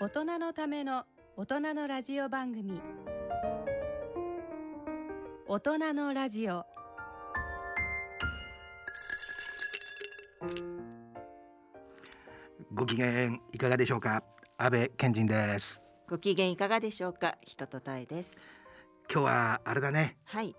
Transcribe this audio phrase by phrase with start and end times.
[0.00, 1.04] 大人のための
[1.36, 2.80] 大人のラジオ番組。
[5.46, 6.64] 大人のラジオ。
[12.74, 14.22] ご機嫌いかがでしょうか？
[14.56, 15.80] 安倍健人です。
[16.08, 17.36] ご機嫌いかがでしょうか？
[17.42, 18.36] 人とたえです。
[19.10, 20.16] 今日はあれだね。
[20.24, 20.54] はい。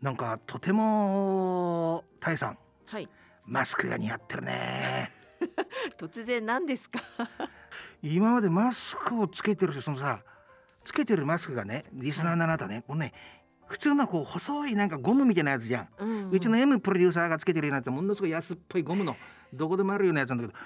[0.00, 2.58] なんかとてもタイさん。
[2.86, 3.08] はい。
[3.46, 5.10] マスクが似合ってるね。
[5.98, 7.00] 突然何ですか？
[8.12, 10.20] 今までマスクをつけてる人そのさ
[10.84, 13.14] つけてるマスクがねリスナーのあなたね、このね
[13.66, 19.16] 普通のこう細いなんかゴムみたいなやつじゃん、うんうちの M プロデューサーがつけてるようなやつはものすごい安っぽいゴムの
[19.54, 20.58] どこでもあるようなやつなんだけど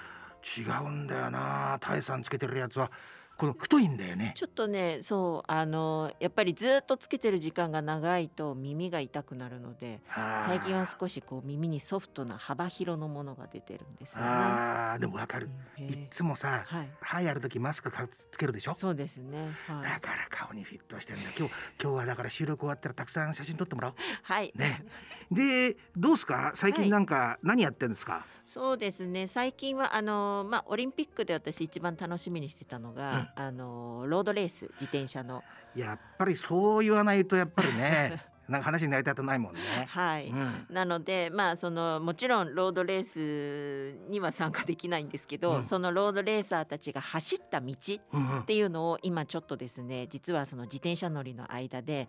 [0.61, 2.91] 違うんだよなタイさんつけてるやつは
[3.39, 4.33] この太いんだよね。
[4.35, 10.01] ちょっとねそうあのやっぱりずっとつけてる時間が長いと耳が痛くなるので
[10.45, 14.29] 最近は少しこう耳にソフトな幅広のものが出てるんですよね。
[14.29, 16.89] あーでもわかる、うんへいつもさ、はい。
[16.99, 18.75] 歯やる時マスクかつけるでしょ？
[18.75, 19.51] そうですね。
[19.67, 19.83] はい。
[19.83, 21.29] だから顔にフィットしてるんだ。
[21.37, 23.93] 今日今日はだから収録終わったらたくさん写真撮ってもらおう。
[24.23, 24.51] はい。
[24.55, 24.83] ね
[25.31, 26.51] でどうすか？
[26.55, 29.27] 最近なんか何やってんですか、そうですね。
[29.27, 35.43] 最近はあのまあオリンピックで私一番楽しみにしてたのが、あのロードレース自転車の。
[35.75, 39.59] やっぱりそう言わないとやっぱりね なんか話になりたくないもんね。
[39.87, 52.07] はい、うんなのでまあそのもちろんロードレースには参加できないんですけど、うんそのロードレーサーたちが走った道っていうのを今ちょっとですね実はその自転車乗りの間で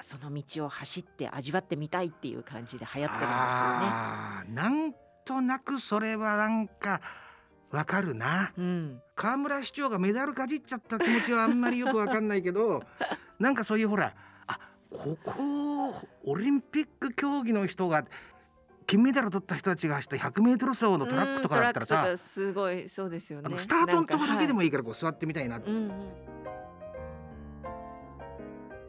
[0.00, 4.54] その道を走って味わってみたいっていう感じで流行ってるんですよね。
[4.54, 7.00] なんとなくそれはなんか
[7.70, 8.52] わかるな。
[8.56, 12.82] うん、河村市長がメダルかじっちゃった気持ちはあんまりよくわかんないけど
[13.38, 14.29] なんかそういうほらあ
[14.90, 15.32] ここ
[16.24, 18.04] オリンピック競技の人が
[18.86, 23.56] 金メダル取った人たちが走った100メートル走のトラックとかだったらさ、すごいそうですよね。
[23.56, 24.66] スタートのとこだけでもいい。
[24.66, 25.68] いいからこう座ってみたいな、うんう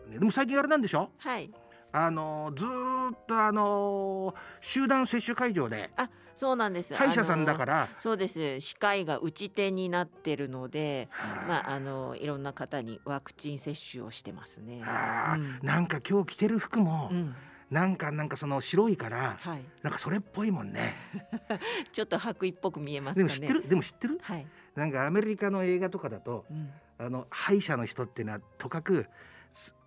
[0.09, 1.11] ん、でも最近あれなんでしょ？
[1.17, 1.51] はい。
[1.91, 6.95] あのずーっとあの集団接種会場であ、そうなんです。
[6.95, 7.57] 歯医者さんだら。
[7.57, 8.59] から、そうです。
[8.59, 14.81] 歯科医が打ち手になってるので、はあまああのいろんな方にワクチン接種をしてますね。
[14.83, 17.35] あーうんなんか今日着てる服も、うん、
[17.69, 19.63] なんかなんかその白いからはい。
[19.83, 20.95] なんかそれっぽいもんね
[21.91, 23.27] ちょっと白衣っぽく見えますかね。
[23.27, 23.69] でも知ってる？
[23.69, 24.19] でも知ってる？
[24.21, 24.47] はい。
[24.75, 29.09] なんかアメリカの映画とかだとうん、あの歯医者の人っていうのはとかくす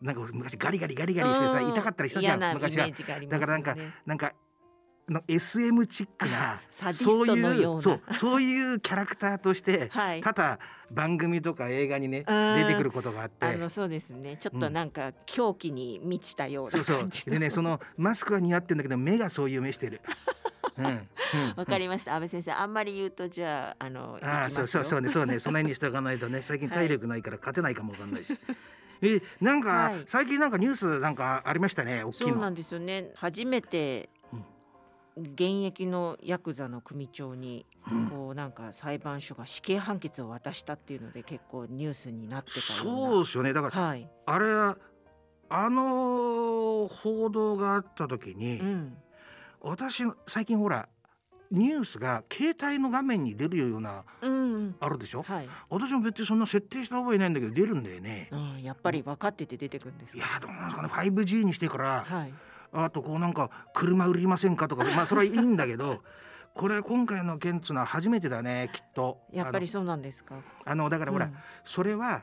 [0.01, 3.77] なんか昔ガリガリガリガリしてさうん痛かったりしたじゃん昔はージがありますだからなんか
[4.07, 4.33] なんか
[5.11, 7.83] の SM チックなサディストのような。
[7.83, 10.21] そうそういうキャラクターとして、 はい。
[10.23, 10.59] 多々
[10.91, 12.57] 番組とか映画にねうん。
[12.57, 13.47] 出てくることがあって。
[13.47, 14.37] あのそうですね。
[14.39, 16.99] ちょっとなんか狂気に満ちたようなそうそう。
[17.01, 20.01] 感じのでねそのマスクは似合ってんだけど目がそういう目してる。
[20.77, 20.87] うん。
[20.87, 21.09] うん。
[21.57, 25.09] わかりました、安倍先生あんまり言うとじゃああのああそうそうそうね。
[25.09, 25.39] ねそうね。
[25.39, 26.41] その辺にしておかないとね。
[26.43, 28.37] 最近はい体力ないから 勝てないかもわかんないし。
[29.03, 30.05] えなんか、はい。
[30.07, 32.29] 最近なんかニュースなんかありましたね大きいの。
[32.31, 33.13] そうなんですよね。
[33.15, 34.09] 初めて
[35.17, 38.07] 現役のヤクザの組長にうん。
[38.09, 43.53] こうなんか裁判所が死刑判決を渡したっていうので結構ニュースになってたそうですよね。
[43.53, 44.47] だからなはい、あれ
[45.51, 48.97] あの報道があった時に、うん、
[49.61, 50.89] 私最近ほら
[51.51, 54.33] ニュースが携帯の画面に出るようなうん。
[54.33, 55.23] うんあるでしょ？
[55.23, 58.29] はい、私も別にそんな設定した覚えないんだけど出るんだよね。
[58.33, 60.19] うん、やっぱり分かってて出てくるんですか？
[60.19, 62.33] いやどうなんですかね？5G にしてからはい。
[62.73, 66.03] あとこうなんか車売りませんかとかまあそれはいいんだけど
[66.55, 69.21] これ今回の件っつうのは初めてだねきっと。
[69.33, 70.37] やっぱりそうなんですか？
[70.65, 71.35] あのあのだからほら、うん。
[71.65, 72.23] それは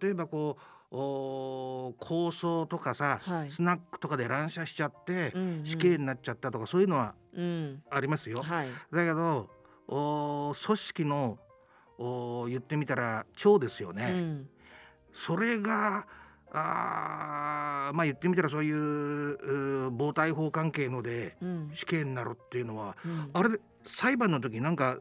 [0.00, 3.50] 例えばこうおー構想とかさ、はい。
[3.50, 5.66] スナックとかで乱射しちゃって、うんうん。
[5.66, 7.82] 死刑になっちゃったとかそういうのはうん。
[7.90, 8.42] ありますよ。
[8.42, 8.68] はい。
[8.92, 9.50] だけど
[9.88, 11.38] おー組織の
[11.98, 14.04] おー言ってみたら長ですよね。
[14.04, 14.48] うん。
[15.12, 16.06] それが
[16.52, 21.72] あーまあ言ってみたらそういう暴対法関係のでうん。
[21.74, 23.30] 死刑になるっていうのはうん。
[23.32, 24.98] あれで裁判の時なんか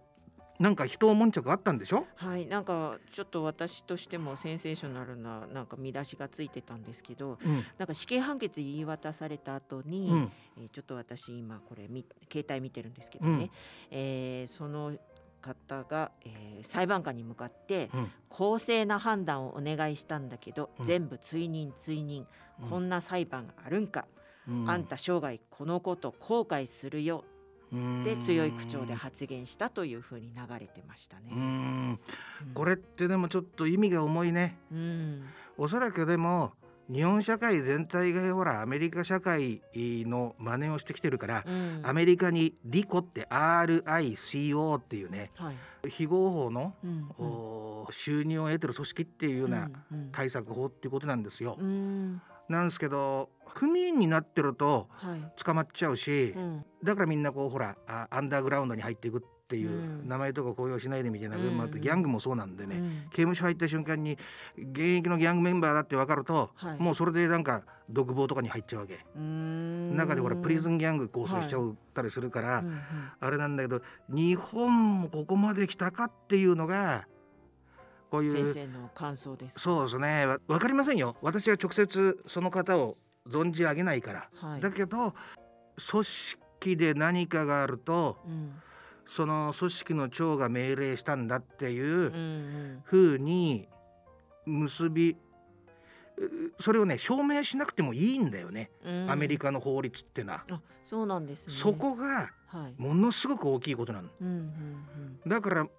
[0.60, 2.06] なんか人を悶着あったんでしょ？
[2.16, 7.64] はい、なんかちょっと私としてもセンセーショナルななんか見出しがついてたんですけどうん。
[7.78, 10.32] なんか死刑判決言い渡された後に、うん。
[10.58, 13.50] えーちょっと私今これみ携帯見てるんですけどね、
[13.90, 14.94] えーその
[15.42, 18.12] 方が、えー裁判官に向かってうん。
[18.30, 20.86] 公正な判断をお願いしたんだけど、うん。
[20.86, 22.26] 全部追認追認、
[22.62, 22.70] うん。
[22.70, 24.06] こんな裁判あるんか、
[24.48, 24.70] うん。
[24.70, 27.26] あんた生涯このこと後悔するよ
[28.04, 32.00] で強い口調で発言したというふうに流れてましたね。
[32.54, 34.58] これってでもちょっと意味が重いね。
[34.72, 35.24] うん。
[35.58, 36.54] おそらくでも
[36.92, 41.82] 日本社会全体がほらアメリカ社会の真似をしてきてるから、うん。
[41.84, 45.56] アメリカにリコって RICO っていうねはい。
[45.90, 47.26] 非合法の、うんうん。
[47.26, 49.70] お収入を得てる組織っていうような
[50.12, 51.58] 対策法っていうことなんですよ。
[51.60, 52.22] うん。
[52.50, 55.32] なんですけど不眠になってるとはい。
[55.44, 56.66] 捕まっちゃうし、うん。
[56.84, 60.08] だからみんなこうほらあアンダーグラウンドに入っていくっていう、うん。
[60.08, 62.92] 名前とか公表しないでみたいな部分もあって、うんギャングもそうなんでね、うん。
[63.12, 64.18] 刑務所入った瞬間に
[64.58, 66.80] 現役のギャングメンバーだって分かると、はい。
[66.80, 72.82] もうそれでなんか独房とかに入っちゃうわけ、中でほらプリズンギャング構成しちゃったりするから、うんうん。
[73.20, 77.08] あれなんだけど日本もここまで来たかっていうのが
[78.10, 80.26] こういう先生の感想ですそうですね。
[80.26, 81.18] わ分かりませんよ。
[81.22, 84.62] 私は直接その方を存じ上げないから、はい。
[84.62, 85.14] だけど
[85.90, 88.54] 組織で何かがあるとうん。
[89.16, 93.68] その組織の長が命令したんだっていうふうに
[94.46, 95.18] 結び
[96.18, 99.12] うそれをね証明しなくてもいいんだよね、うん。
[99.12, 101.54] アメリカの法律ってのは、あそうなんですね。
[101.54, 102.82] そこがはい。
[102.82, 104.10] ものすごく大きいことなの。
[104.22, 104.30] うんう
[105.28, 105.70] んだからん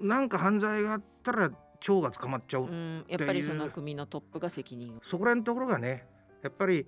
[0.00, 1.50] なんか犯罪があったら
[1.80, 2.66] 長が捕まっちゃう、う。
[2.66, 3.04] んうん。
[3.08, 5.00] やっぱりその組のトップが責任を。
[5.02, 6.06] そこら辺のところがね
[6.44, 6.86] やっぱり、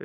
[0.00, 0.04] え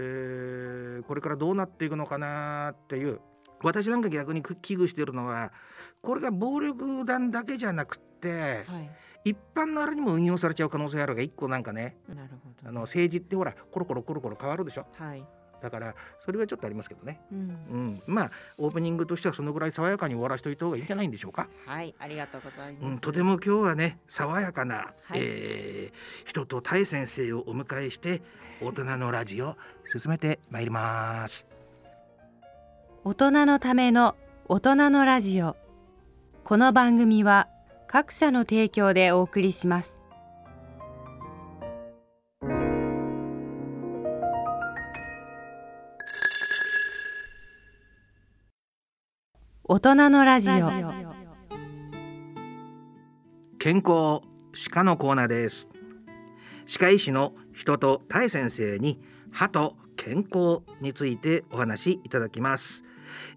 [1.01, 3.19] ーこれからどうなっていくのかなっていう。
[3.61, 5.53] 私なんか逆に危惧してるのは
[6.01, 8.91] これが暴力団だけじゃなくって、はい。
[9.25, 11.97] 一般のあれにも運用されちゃう可能性があるが一個なんかね。
[12.65, 14.85] あの政治ってほらコロコロコロコロ変わるでしょ。
[14.95, 15.25] はい
[15.63, 15.95] だから
[16.25, 17.39] それはちょっとありますけどね、うん。
[17.39, 22.85] うん、まあオープニングとしてはそのぐらい爽やかに終わらしといた方がいいんじゃないんでしょうか、はいありがとうございます。
[22.85, 24.93] うん、とても今日はね爽やかな、はい。
[25.15, 28.21] えー人とタイ先生をお迎えして
[28.61, 29.55] 大人のラジオ
[29.91, 31.47] 進めてまいります。
[33.03, 34.15] 大人のための
[34.47, 35.55] 大人のラジオ。
[36.43, 37.47] この番組は
[37.87, 40.02] 各社の提供でお送りします
[49.73, 50.53] 大人のラジオ。
[53.57, 54.21] 健康
[54.53, 55.67] 歯科のコーナーです。
[56.67, 62.83] 歯科医師の人とタイ先生に歯と健康についてお話しいただきます。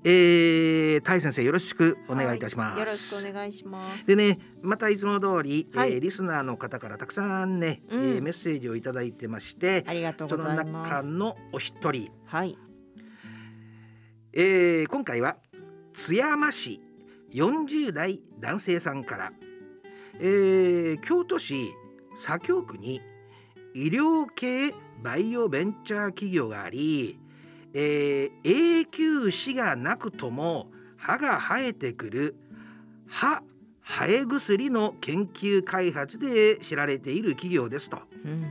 [0.05, 4.07] えー、タイ先生よろしくお願いいたします、はよろしくお願いします。
[4.07, 5.95] でねまたいつも通り、はい。
[5.95, 8.03] えーリスナーの方からたくさんね、うん。
[8.17, 10.91] えーメッセージをいただいてましてありがとうそのございます。
[10.91, 12.59] 中のお一人、はい。
[14.35, 15.39] えー今回は
[15.97, 16.81] 津山市
[17.33, 19.33] 40代男性さんから、
[20.21, 21.73] えー京都市
[22.23, 23.01] 左京区に
[23.75, 24.73] 医療系
[25.03, 27.19] バイオベンチャー企業があり、
[27.73, 32.37] えー永久歯がなくとも歯が生えてくる
[33.09, 33.43] 歯
[33.83, 37.99] 生え薬の研究開発で知られている企業ですと。
[38.25, 38.45] うん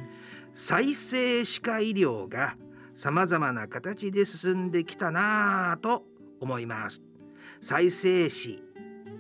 [0.57, 2.55] 再生歯科医療が
[2.95, 6.03] さまざまな形で進んできたなぁと
[6.39, 7.04] 思います。
[7.65, 8.61] 再生歯、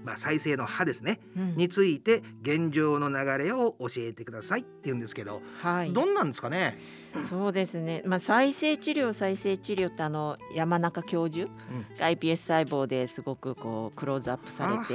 [0.03, 1.57] まあ、再生の歯ですねうん。
[1.57, 5.91] について現状の流れを教えてくださいって言うんですけど、はい。
[5.91, 6.77] どんなんですかね、
[7.23, 11.49] そうですね、まあ、再生治療再生治療ってあの山中教授
[11.99, 14.93] が iPS 細胞ですごくこうクローズアップされて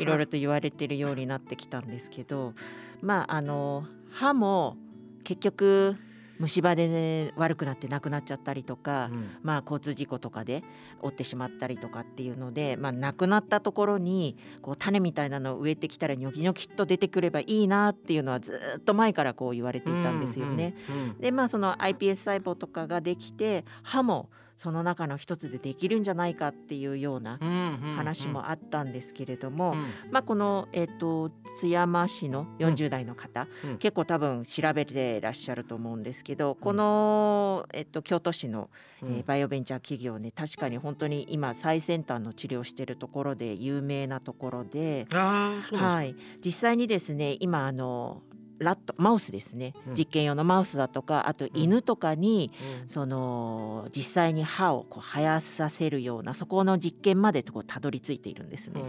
[0.00, 2.52] いろいろと言われてるようになってきたんですけど
[3.00, 4.76] まああの歯も
[5.24, 5.96] 結局
[6.38, 10.62] 虫歯で、ね、悪くなってなくなっちゃったりとか、うんまあ、交通事故とかで
[11.00, 20.74] 折ってしまったりとかっていうので、まあ、亡くなったところにこう種みたいなのを植えてきたらニョキニョキっと出てくればいいなっていうのはずっと前からこう言われていたんですよね。。
[20.88, 24.28] うんうんでまあその iPS 細胞とかができて歯も
[24.62, 27.96] その中の一つでできるんじゃないかっていうようなうんうんうん。
[27.96, 29.78] 話もあったんですけれども、うん。
[30.12, 33.78] まあ、この、えっと津山市の40代の方、うん。
[33.78, 38.70] 結構多分調べてらっしゃると思うんですけどこの、えっと京都市の、
[39.02, 46.14] えーバイオベンチャー企業ね確かに本当に今最先端の治療をしているところで有名なところで、はい、
[46.44, 48.22] 実際にですね今あの
[48.62, 49.94] ラットマウスですね、うん。
[49.94, 52.54] 実験用のマウスだとかあと犬とかに、で
[52.88, 58.82] すかその実際に歯をこう生やさせるようなそこの実験までこうたどり着いているんですね。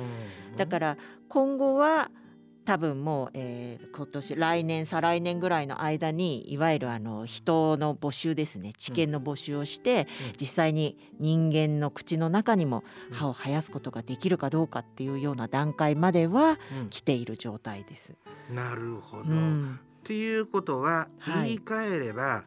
[0.55, 0.97] だから
[1.29, 2.09] 今後は
[2.65, 8.73] 多分もう、えー今年来年再来年ぐらいの間にいわゆるあの人の募集ですね。
[8.73, 10.33] 治験の募集をして、うん。
[10.39, 16.89] 実際に人間の口の中にもうん歯を生やすことができるかどうかっていうような段階まではうん。
[16.89, 18.15] 来ている状態です。
[18.49, 19.23] なるほど。
[19.23, 19.79] うん。
[20.01, 21.49] っていうことははい。
[21.49, 22.43] 言い換えれば、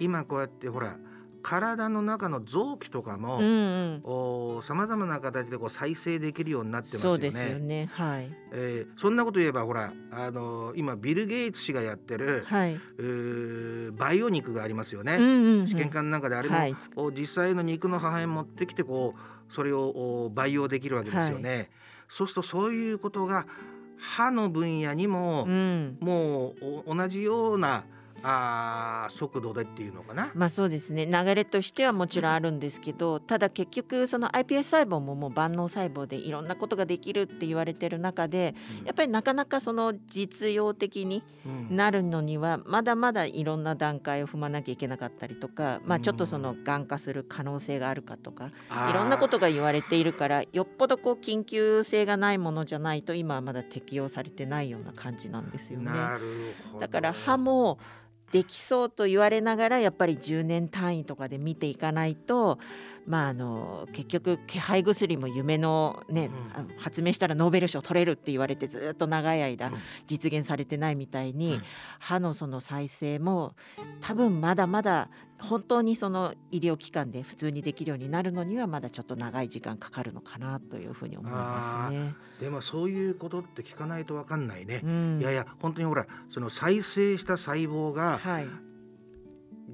[0.00, 0.96] 今こうやってほら
[1.42, 7.14] 体の中の臓器とかも、さまざまな形でこう再生できるようになってますよね。
[7.14, 7.88] そうですよね。
[7.92, 8.30] はい。
[8.52, 15.16] えーそんなこと言えばほらあの今ビル・ゲイツ氏がやってる、はい、うーバイオ肉がありますよね。
[15.16, 15.68] うんうんうん。
[15.68, 16.76] 試験管の中であれも、はい。
[16.96, 21.70] お実際の肉の破片持ってきてこうそれをお培養できるわけですよね。
[22.10, 23.46] そうするとそういうことが
[23.98, 25.98] 歯の分野にも、うん。
[26.00, 27.84] もうお同じような
[28.24, 30.32] あー速度でっていうのかな？
[30.34, 31.06] まあそうですね。
[31.06, 41.76] 流れとしてはもちろんあるんですけどただ結局その iPS 細胞ももう万能細胞でいろんなことができるって言われてる中でやっぱりなかなかその実用的にうん。
[41.76, 46.88] なるのにはまだまだいろんな段階を踏まなきゃいけなかったりとか、まあ、ちょっとそのがん。
[46.88, 48.50] 化する可能性があるかとか
[48.90, 55.86] いろんなことが言われているからよっぽどこう緊急性がないものじゃないと今はまだ適用されてないような感じなんですよね。
[55.90, 56.80] なるほど。
[56.80, 57.78] だから歯も
[58.32, 62.58] できそうと言われながらやっぱり10年単位とかで見ていかないと、
[63.08, 66.76] まあ、あの結局気配薬も夢の,、ねうん。
[66.76, 69.74] 発明したらノーベル賞取れるって言われてずっと長い間うん。
[70.06, 71.62] 実現されてないみたいに、うん。
[71.98, 73.54] 歯のその再生も
[74.02, 75.08] 多分まだまだ
[75.40, 82.14] 本当にその医療機関で普通にできるようになるのにはまだちょっと長い時間かかるのかなというふうに思いますね。
[82.40, 84.82] でもそういうことって聞かないとわかんないね。
[84.84, 85.18] うん。
[85.20, 88.67] いやいや本当にほらその再生した細胞がはい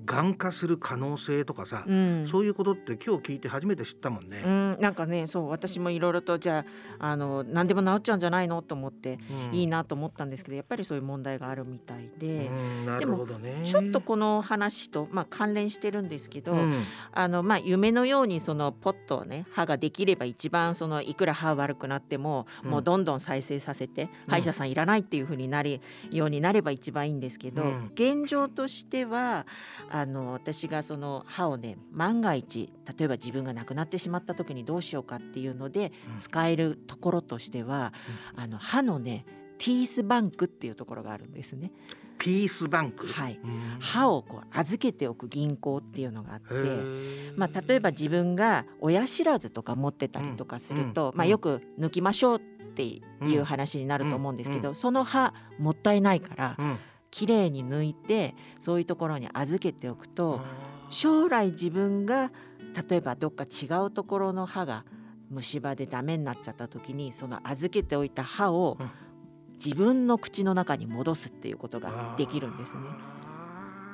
[0.04, 2.28] がん化する可能性とかさ、うん。
[2.30, 4.42] そういうことって今日聞いて初めて知ったもんね。
[4.44, 6.64] うん、なんかねそう私もいろいろとじゃ
[6.98, 8.60] ああの何でも治っちゃうんじゃないの？
[8.62, 9.18] と思って、
[9.52, 9.54] うん。
[9.54, 13.60] いいなと思ったんですけどやっぱりそういう問題があるみたいで、うんなるほどね。
[13.64, 16.84] ちょっとこの話と、まあ、関連してるんですけど、うん。
[17.12, 22.70] あのまあ、夢のようにそのポッとね歯ができれば一番そのいくら歯悪くなっても、うん。
[22.70, 27.90] もうどんどん再生させて、歯医者さんいらないっていうふうになりようになれば一番いいんですけど、うん。
[27.94, 29.46] 現状としては
[29.91, 36.19] あの私がその歯をね万が一例えば自分が亡くなってしまった時にどうしようかっていうのでうん。
[36.19, 37.93] 使えるところとしては、
[38.37, 39.26] あの歯のね
[39.59, 41.73] ティースバンクっていうところがあるんですね。
[42.19, 43.07] ピースバンク？
[43.07, 43.41] はい。
[43.43, 43.76] うん。
[43.81, 46.55] 歯をこう預けておく銀行っていうのがあって。
[47.37, 51.29] まあ、例えば自分が親知らずとか持ってたりとかすると、まあ、うん。
[51.29, 52.41] うんよく抜きましょうっ
[52.75, 53.03] てい
[53.37, 56.79] う話になると思うんですけど、その歯もったいないからうん
[57.14, 60.40] きれいに抜いてそういうところに預けておくと
[60.88, 62.33] 将来自分が
[62.88, 64.85] 例えばどっか違うところの歯が
[65.30, 68.90] 虫歯でダメになっちゃった時にその預けておいた歯をうん。
[69.64, 72.80] 自分の口の中に戻すっていうことができるんですね。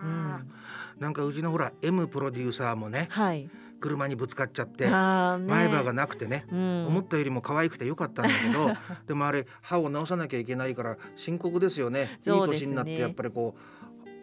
[0.03, 0.51] うん、
[0.99, 3.51] なんかうちのほら M プロデューサーもねはい、
[3.81, 4.91] 車にぶつかっちゃってね。
[4.91, 6.87] 前歯がなくてねうん。
[6.87, 8.71] 思ったよりも可愛くてよかったんだけど
[9.09, 12.05] でもあれ歯を治さなきゃいけないから深刻ですよね。
[12.05, 12.11] ね。
[12.27, 13.57] いい年になってやっぱりこ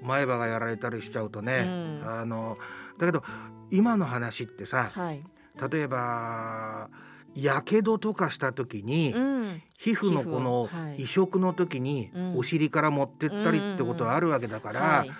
[0.03, 2.09] う前歯がやられたりしちゃうとね、うん。
[2.09, 2.57] あの
[2.97, 3.23] だけど
[3.71, 5.23] 今の話ってさはい。
[5.71, 6.89] 例えば
[7.33, 9.61] やけどとかした時に、うん。
[9.77, 12.37] 皮膚のこの移植の時にうん。
[12.37, 15.11] お尻から持ってったりってことはあるわけだから、はい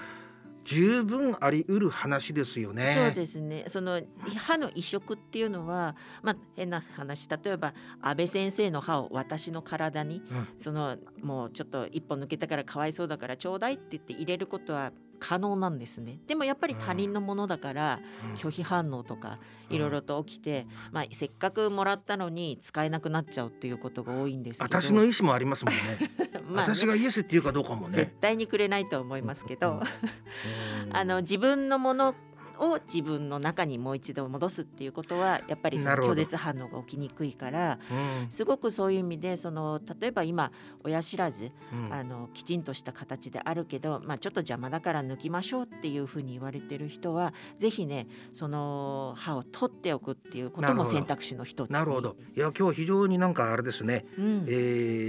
[0.67, 2.93] 十分あり得る話ですよね。
[2.93, 3.63] そうですね。
[3.67, 4.01] その
[4.36, 10.47] 歯の移植っていうのは、まあ、変な話例えば安倍先生の歯を私の体に、うん。
[10.59, 16.19] そのもうちょっと一本抜けたからかわいそうだからちょうだいって言って入れることは可能なんですね。
[16.27, 18.31] でもやっぱり他人のものだから、うん。
[18.31, 24.81] 拒否反応とかうんいろいろと起きて、まあ、せっかくもらったのに使えなくなっちゃうっていうことが多いんですけど。
[24.81, 26.26] 私の意思もありますもんね。
[26.48, 26.75] まあね。
[26.75, 28.16] 私がイエスっていうかどうかも絶ね。
[28.20, 29.82] 対にくれないと思いますけど、うん。
[30.96, 32.16] あの自分のもの
[32.59, 38.31] を自分の中にもう一度戻すっていうことはやっぱりその拒絶反応が起きにくいからうん。
[38.31, 40.51] すごくそういう意味でその例えば今
[40.83, 41.93] 親知らずうん。
[41.93, 52.15] あのきちんとした形であるけど、まあ、ちょっと邪魔だから抜きましょうっていうふうに言われてる人はぜひねその歯を取っておくっていうことも選択肢の一つになるほど。
[52.35, 54.05] いや今日非常になんかあれですね。
[54.17, 54.45] うん。
[54.47, 54.51] え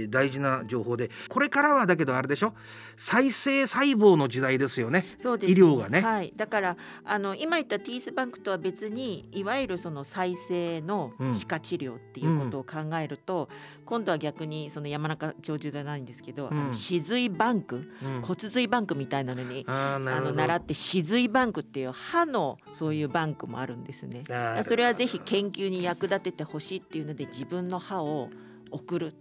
[0.07, 1.11] ー大事な情報で。
[1.29, 2.53] これからはだけどあれでしょ？
[2.97, 5.05] 再生細胞の時代ですよね。
[5.17, 6.01] そうです医療がね。
[6.01, 11.33] はい、だからあの今言ったティースバンクとは別にいわゆるその再生のうん。
[11.33, 13.49] 歯科治療っていうことを考えると、
[13.85, 16.73] 今度は逆にその山中教授じゃないんですけど、うん。
[16.73, 18.21] 歯髄バンクうん。
[18.21, 24.23] 骨髄バンクみたいなのにあの習って歯髄バンクっていう歯のそういうバンクもあるんですね。
[24.63, 28.29] それはぜひ研究に役立ててほしいっていうので自分の歯を
[28.71, 29.11] 送るっ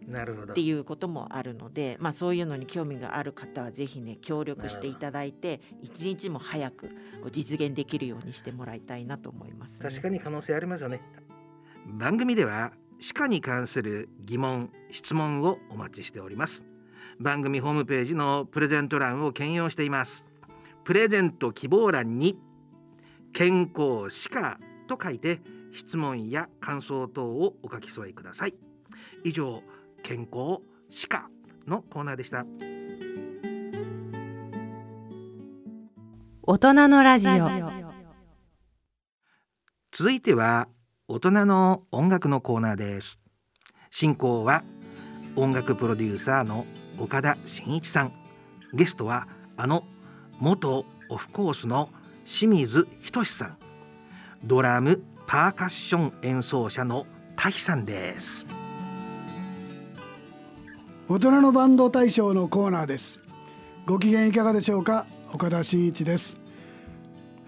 [0.55, 6.91] ていうこともあるので、まあ、そういうのに興味がある方はぜひね協力していただいて一日も早く
[7.33, 9.89] 実現できるようにしてもらいたいなと思います、ね。
[9.89, 11.01] 確かに可能性ありますよね。
[11.87, 16.65] 番組では歯科に関する疑問質問をお待ちしております。
[17.21, 20.25] 番組ホームページのプレゼント欄を検用しています。
[20.85, 22.39] プレゼント希望欄に
[23.33, 25.41] 健康歯科と書いて
[25.73, 28.55] 質問や感想等をお書き添えください
[29.25, 29.63] 以上
[30.03, 31.31] 健康歯科
[31.67, 32.45] のコーナーでした。
[36.43, 37.33] 大人のラジオ。
[39.93, 40.69] 続いては
[41.09, 43.19] 大人の音楽のコーナーです。
[43.91, 44.63] 進行は
[45.37, 46.67] 音楽プロデューサーの
[46.99, 48.13] 岡田真一さん。
[48.73, 49.85] ゲストはあの
[50.39, 51.91] 元オフコースの
[52.25, 53.59] 清水仁さん。
[54.45, 58.47] ドラムパーカッション演奏者の滝さんです
[61.11, 63.21] 大人のバンド大賞のコーナーです。
[63.87, 65.07] ご機嫌いかがでしょうか？
[65.33, 66.39] 岡田真一です、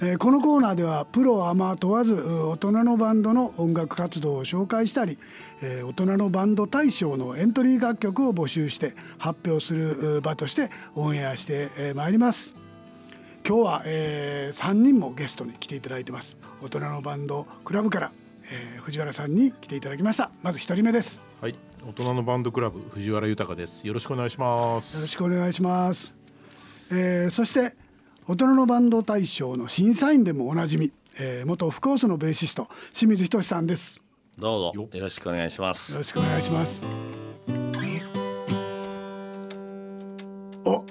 [0.01, 5.19] えーこのコーナーではプロアマ問わず大人のバンドの音楽活動を紹介したり、
[5.63, 12.55] えー大人のバンド大賞のエントリー楽曲を募集して発表する場としてオンエアしてえーまいります。
[13.47, 16.39] 今日は、え3人もゲストに来ていただいてます。
[16.63, 18.13] 大人のバンドクラブから、
[18.45, 20.31] えー藤原さんに来ていただきました。
[20.43, 21.23] まず一人目です。
[21.43, 23.87] はい、大人のバンドクラブ藤原豊です。
[23.87, 24.97] よろしくお願いします。
[24.97, 26.15] よろしくお願いします。
[26.91, 27.75] えーそして
[28.27, 34.01] 大人のバンド大賞の審査員でもおなじみ、えー元オフコースのベーシスト清水仁さんです。
[34.39, 36.83] どうぞよろしくお願いしますよろしくお願いします。
[40.65, 40.85] お、今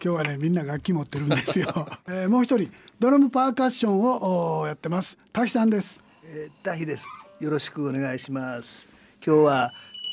[0.00, 1.72] 日はねみんな楽器持ってるんですよ。
[2.08, 6.00] えーもう一人ドラムパーカッションをおやってます滝さんです。
[6.24, 7.06] えー、タヒです。
[7.40, 8.95] よろしくお願いします。
[9.24, 9.72] 今日は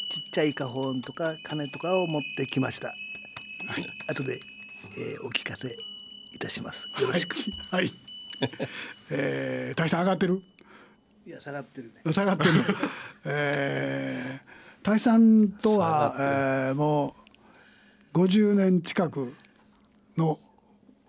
[0.09, 2.93] ちっちゃい花本とか鐘とかを持ってきました。
[4.07, 4.39] 後で、
[4.97, 5.77] えー、お聞かせ
[6.33, 6.87] いたします。
[6.99, 7.35] よろしく。
[7.71, 7.91] はい。
[9.09, 10.41] えー、滝さん上がってる？
[11.25, 12.13] いや下がってるね。
[12.13, 12.51] 下がってる。
[13.25, 17.15] えー、大さんとは、えー、も
[18.13, 19.33] う50年近く
[20.17, 20.39] の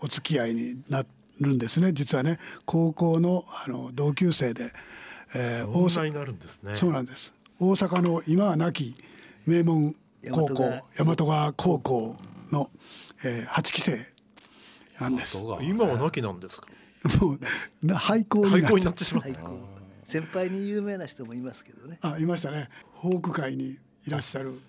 [0.00, 1.04] お付き合いにな
[1.40, 4.70] るんですね実はね高校のあの同級生で、
[5.34, 6.76] えー、大阪になるんですね。
[6.76, 8.96] そうなんです大阪の今は亡き
[9.46, 9.94] 名門
[10.30, 12.16] 高校大大和川高校
[12.50, 12.68] の、
[13.24, 13.92] えー、8期生
[15.00, 15.42] なんです。
[15.42, 16.66] も今は亡きなんですか？
[17.82, 21.98] うな廃校に廃なっ校になってしまっはい、こう先輩に有名な人もいますけどね。
[22.02, 22.68] あいましたね。
[23.02, 24.60] フォーク界にいらっしゃる。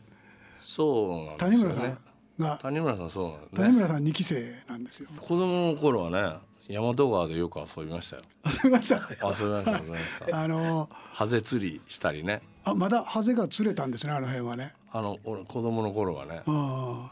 [0.62, 1.76] そうなん谷ですよね。
[1.76, 1.98] 村さん
[2.40, 2.60] が。
[2.62, 3.58] 谷村さんそうなんですね。
[3.64, 4.36] 谷村さん2期生
[4.68, 5.10] なんですよ。
[5.20, 6.38] 子供の頃はね
[6.70, 8.96] 大和川でよく遊びましたよ遊びました？
[8.96, 14.74] 遊びました遊びましたあのハゼ釣りしたりねあまだハゼが釣れたんですねあの辺はね。
[14.92, 17.10] あの俺子供の頃はねうん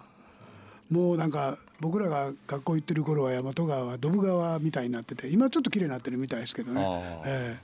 [0.89, 7.21] もうなんか僕らが学校行ってる頃は大和川はドブ川みたいになってて今ちょっと綺麗になってるみたいですけどねあー。
[7.25, 7.57] え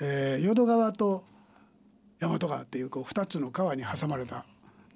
[0.00, 1.22] ええー淀川と
[2.20, 4.44] 大和川っていうこう2つの川に挟まれた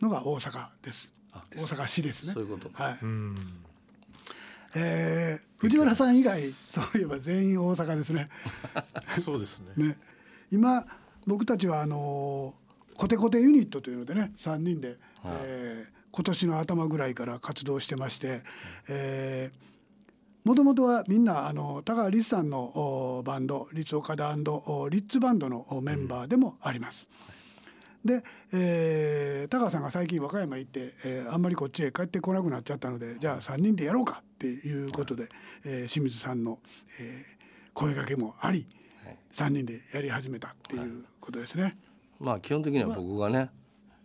[0.01, 1.13] のが大阪です。
[1.55, 2.33] 大阪市ですね。
[2.33, 2.99] そういうことはい。
[3.03, 3.58] うん。
[4.77, 8.29] えー藤原さん以外そういえば全員大阪ですね。
[9.23, 9.89] そうですね。
[9.89, 9.99] ね、
[10.53, 10.87] 今
[11.27, 12.55] 僕たちはあの
[12.95, 18.43] コテコテユニットというのでね3人で、えー今年の頭ぐらいから活動してまして、
[18.89, 19.53] え
[20.43, 22.61] もともとはみんなあの高橋律さんの
[23.19, 24.35] おバンドリッツ岡田
[24.67, 27.09] おリッツバンドのおメンバーでもあります。
[28.05, 35.29] で、えー高橋さんが最近和歌山行って、えーあんまりこっちへ帰ってこなくなっちゃったのでじゃあ3人でやろうかっていうことで、
[35.65, 36.59] えー清水さんの、
[37.01, 37.39] えー
[37.75, 38.67] 声掛けもあり、
[39.33, 41.77] 3人でやり始めたっていうことですね。
[42.19, 43.51] まあ基本的には僕がね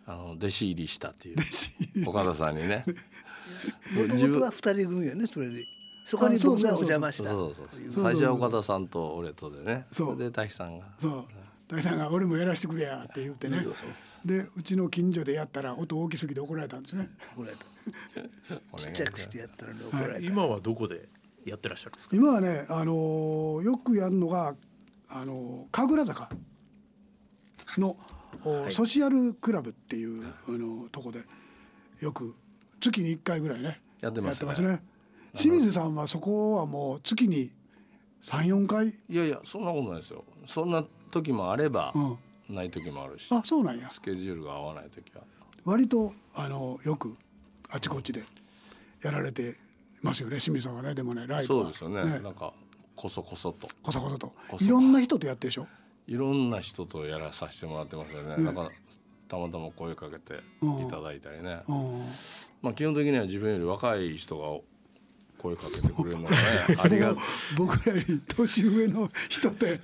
[0.06, 2.84] あの弟子入りしたっていう岡田さんにね。
[3.96, 5.64] もともとは二人組よねそれで。
[6.06, 7.30] そこに僕がお邪魔した。
[7.30, 8.04] そうそうそうそう。
[8.04, 9.86] 最初は岡田さんと俺とでね。
[9.90, 10.14] そう。
[10.14, 10.86] それで滝さんが。
[11.00, 11.24] そう。
[11.66, 13.58] 大さんが「俺もやらせてくれや」って言ってね
[14.24, 17.10] でうちの近所でやったら音大きすぎて怒られたんですね。
[17.36, 17.64] 怒られた。
[18.78, 20.18] ちっちゃくしてやったのに怒られた。
[20.20, 21.08] 今はどこで
[21.44, 22.16] やってらっしゃるんですか？
[22.16, 24.54] 今はね、あのーよくやるのが、
[25.08, 26.30] あのー神楽坂
[27.78, 27.96] の、
[28.44, 31.22] おソシアルクラブっていう、あのとこで
[32.00, 32.34] よく
[32.80, 34.68] 月に1回ぐらいねやってますね。
[34.68, 34.82] ね。
[35.36, 37.52] 清水さんはそこはもう月に
[38.22, 40.24] 34回、いやいやそんなことないですよ。
[40.46, 43.90] そんな時もあればうん、ない時もあるしあそうなんや。
[43.90, 45.22] スケジュールが合わない時は。
[45.64, 47.16] 割とあのよく
[47.70, 48.22] あちこちで
[49.02, 49.56] やられて
[50.02, 50.38] ますよね。
[50.38, 50.94] 清水さんはね。
[50.94, 51.62] でもねライブは。
[51.64, 52.20] そうですよね。
[52.20, 52.52] なんか
[52.94, 53.68] こそこそと。
[53.82, 54.32] こそこそと。
[54.60, 55.66] いろんな人とやってるでしょ？
[56.06, 58.44] いろんな人とやらさせてもらってますよね、ね。
[58.44, 58.70] だから
[59.26, 62.06] たまたま声かけていただいたりね、うん。
[62.60, 64.60] まあ基本的には自分より若い人が
[65.44, 66.36] 声かけてくれるのがね
[66.82, 67.14] ありが
[67.54, 69.78] 僕らより年上の人って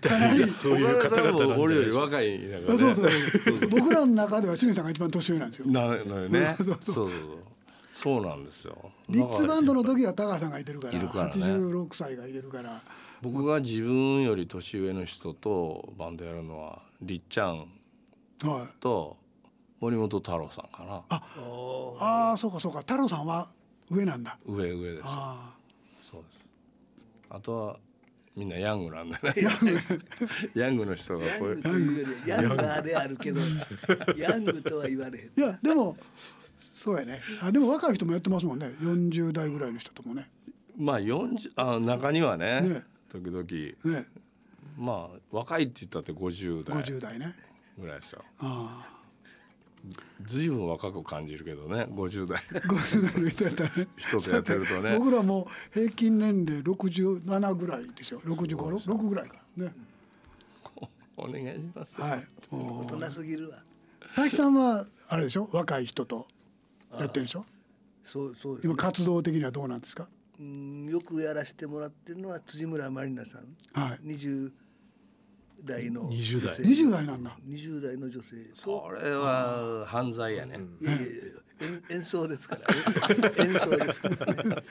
[0.00, 1.90] かなりそういう方々なん俺より。
[1.90, 2.74] 若いなんかね。
[2.74, 3.68] あそうそう。
[3.68, 5.66] 僕らの中では清水さんが一番年上なんですよ。
[5.66, 6.56] なのよね。
[6.56, 7.10] そうそうそう。
[7.92, 8.90] そうなんですよ。
[9.10, 11.30] リッツバンドの時は高橋さんがいてるからいるからね。
[11.32, 12.80] 86歳がいてるから。
[13.20, 17.58] 僕が自分より年上の人とバンドやるのはりっちゃん
[18.42, 19.18] はいと
[19.78, 21.02] 森本太郎さんかな。
[21.10, 22.78] ああそうかそうか。
[22.78, 23.46] 太郎さんは
[23.90, 24.38] 上なんだ。
[24.46, 25.02] 上上です。
[25.06, 25.54] あ
[26.02, 26.44] そうです。
[27.30, 27.76] あとは
[28.36, 29.34] みんなヤングなんでね。
[30.54, 30.86] ヤング。
[30.86, 33.40] の人がこうヤングというよりヤンガーであるけど
[34.16, 35.26] ヤングとは言われへん。
[35.26, 35.96] あいやでも
[36.56, 37.20] そうやね。
[37.40, 38.66] あでも若い人もやってますもんね。
[38.80, 40.30] 40代ぐらいの人ともね。
[40.76, 42.82] まあ40あ中にはねね。
[43.10, 43.44] 時々。
[43.44, 44.06] ね。
[44.78, 47.34] まあ若いって言ったって50代50代ね。
[47.78, 48.24] ぐらいですよ。
[48.38, 48.91] あ
[50.26, 54.96] 随分若く感じるけどね50代あ50代の人やったらね人とやってるとね。
[54.96, 58.20] 僕らもう平均年齢67ぐらいですよ。
[58.24, 59.72] 656ぐらいかね。
[61.16, 62.26] お願いしますはい。
[62.50, 63.58] 大人すぎるわ。
[64.16, 65.48] 滝さんはあれでしょ？
[65.52, 66.26] 若い人と
[66.98, 67.44] やってるでしょ？
[68.04, 70.08] そうそうよ今活動的にはどうなんですか？
[70.38, 73.80] うんよくやらせてもらってるのは辻村まりなさん。
[73.80, 73.98] はい。
[74.06, 74.52] 20
[75.64, 76.54] 代の20代。
[76.56, 76.84] 女性。
[76.84, 77.36] 20代なんだ。
[77.48, 78.36] 20代の女性。
[78.54, 81.12] とそれは犯罪やね、いやいやいや
[81.60, 82.64] 演演奏ですから
[83.44, 84.34] 演奏ですからね。
[84.38, 84.62] あの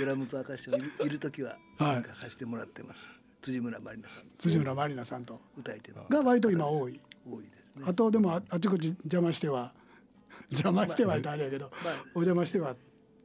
[0.00, 1.94] ドラムパーカッションいるいる時ははい。
[1.94, 3.10] なんかさせてもらってます。
[3.40, 5.40] 辻村まりなさん辻村まりなさんと。
[5.56, 7.00] 歌い手のが割と今多い。
[7.26, 7.84] 多いですね。
[7.86, 9.74] あとでもああちこち邪魔しては
[10.50, 12.76] 邪魔してはあれやけど、まあお邪魔しては。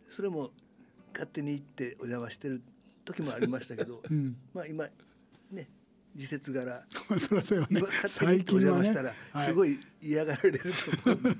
[0.10, 0.52] それも
[1.12, 2.62] 勝手に行ってお邪魔してる
[3.04, 4.38] 時もありましたけど、ん。
[4.54, 4.92] まあ今ね
[6.18, 6.84] 時節柄。
[7.20, 7.68] そそね。
[7.70, 9.14] 今勝手に行ってお邪魔したら
[9.46, 10.60] すごいい嫌がられる
[11.04, 11.36] と思うんでね。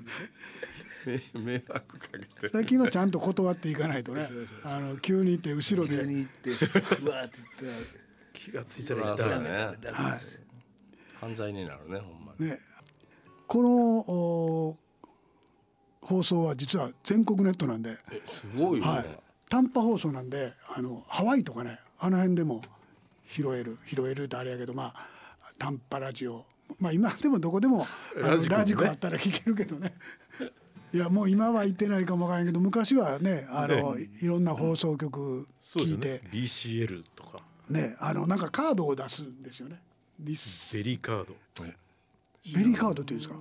[1.34, 2.48] 迷迷惑かけて。
[2.48, 4.28] 最近はちゃんと断っていかないとね。
[4.62, 6.52] あの急に行って後ろ急でに行ってう
[7.08, 9.48] わーって言った気がついたそらいたらね。
[9.48, 10.40] らダメダメダメです
[11.20, 12.58] 犯罪になるねほんまに、ね。
[13.48, 14.76] このお
[16.02, 19.18] 放送は実は全国ネットなんで、えすごいよね、はい、
[19.50, 22.62] 短波放送なんであのハワイとかねあの辺でも
[23.28, 25.08] 拾える拾えるってあれやけどまあ
[25.58, 26.44] 短波ラジオ。
[26.78, 27.86] まあ今でもどこでも
[28.16, 29.94] ラジラジコあったら聞けるけどね。
[30.92, 34.02] いやもう今は行ってないかもわからんけど昔はねあのね。
[34.22, 36.20] いろんな放送局聞いて。
[36.32, 37.40] BCL とか。
[37.68, 39.80] ねあのなんかカードを出すんですよね。
[40.18, 40.74] リス。
[40.76, 41.34] ベリーカード。
[41.64, 41.76] え
[42.54, 43.38] ベリーカードっていうんですか、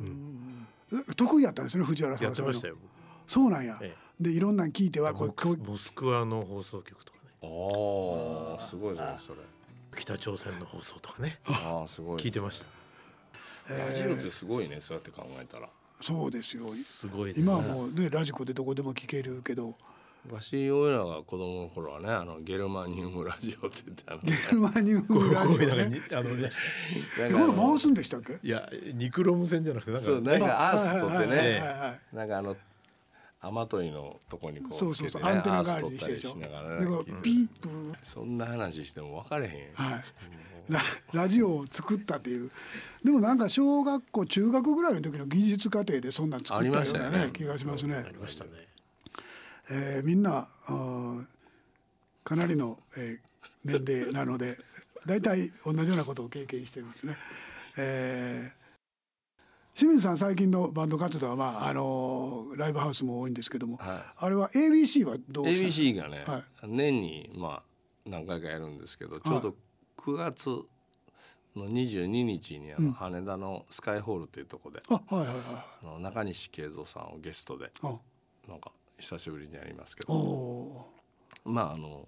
[1.11, 2.27] え得意やったんですね藤原さん。
[2.27, 2.75] やってましたよ
[3.25, 7.31] そうなんや、えでいろんなん聞いてはこモうモスクワの放送局とかね。
[7.41, 9.39] ああすごいですねそれ
[9.97, 11.39] 北朝鮮の放送とかね。
[11.45, 12.19] ああすごい。
[12.19, 12.65] 聞いてました。
[13.73, 15.67] ラジオってすごいねそうやって考えたら。
[16.01, 16.63] そうですよ。
[16.85, 19.73] すごいです今はもうねラジコでどこでも聞けるけど。
[20.25, 25.89] 昔俺らが子供の頃はねあのゲルマニウムラジオって言ってあのゲルマニウムラジオね。
[25.89, 26.49] にあのね。
[27.15, 28.33] これ回すんでしたっけ？
[28.45, 31.59] いやニクロム線じゃなくてなんかそうなんかアース取ってね。
[31.59, 32.15] はい。
[32.15, 32.57] なんかあの
[33.41, 36.29] 雨どいのとこにこそうそううつけてねそうアンテナ代わりりにしてでしょ。
[36.31, 36.85] しながらね。
[36.85, 40.03] うピープーそんな話しても分かれへんよはい。
[40.69, 40.81] ラ
[41.13, 42.51] ラジオを作ったっていう。
[43.03, 47.31] でもなんか小学校中学ぐらいの時の技術課程でそんなん作ったようなねね。
[47.31, 47.95] 気がしますね。
[47.95, 48.49] ありましたね。
[49.69, 50.47] えーみんな
[52.23, 53.27] かなりの、えー
[53.65, 54.55] 年齢なので
[55.05, 57.17] 大体同じようなことを経験してるんですね。
[57.77, 58.66] えー
[59.77, 66.43] 清水さん最近のバンド活動は、まああのーライブハウスも多いんですけども、はあれは ABC はどうした ABC がね、はい。
[66.67, 69.55] 年にまあ何回かやるんですけどちょうど
[69.99, 70.47] 9月
[71.55, 75.27] の22日にあの羽田のスカイホールっていうところで、あはいはい
[75.85, 77.93] はい中西慶三さんをゲストであ。
[78.49, 80.19] なんか久しぶりにやりますけおど。
[80.19, 80.87] お
[81.45, 82.07] まああの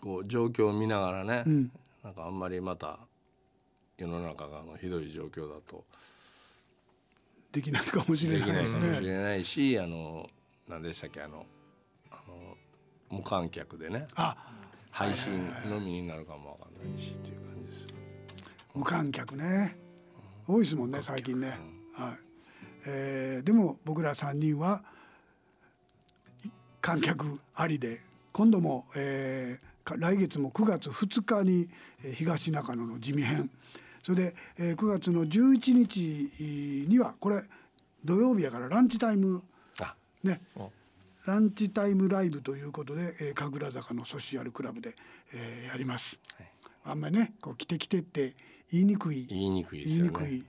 [0.00, 1.72] こう状況を見ながらね、ーうん。
[2.02, 2.98] なんかあんまりまた
[4.02, 5.84] 世の中があのひどい状況だと
[7.52, 9.06] できないかもしれないですないかもしね。
[9.08, 10.28] れないし、あの
[10.68, 11.44] 何でしたっけあの
[12.10, 12.56] あの
[13.18, 14.36] 無観客でねあ
[14.90, 17.88] 配信のみになるかもわかんないしっていう感じですよ。
[18.74, 19.76] 無観客ね
[20.46, 21.58] 多いですもんね最近ね。
[21.94, 22.18] はい
[22.86, 24.82] えーでも僕ら3人は
[26.44, 26.48] い
[26.80, 28.00] 観客ありで
[28.32, 31.68] 今度も、えーか来月も9月2日に
[32.04, 33.50] えー東中野の地味編
[34.02, 37.42] それで、えー9月の11日にはこれ
[38.04, 39.42] 土曜日やからランチタイム
[39.80, 40.40] あね
[41.24, 44.94] ランチタイムライブということで、えー、神楽坂のソシアルクラブで、
[45.34, 46.18] えーやります。
[46.84, 48.34] あんまりねこう来て来てって
[48.72, 50.02] 言いにくい言いにくいです言い。
[50.02, 50.44] にくい、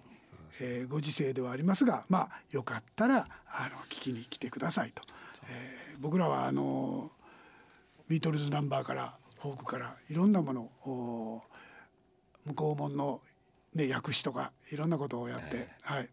[0.62, 5.04] えーご時世ではありますがまあよかったらあの聞きに来てくださいと、
[5.44, 7.12] えー僕らはあの
[8.10, 11.42] ビートルズナンバーからフォークからいろんなものを
[12.46, 13.22] 向こう門の
[13.76, 16.10] ね訳詞とかいろんなことをやって、はい、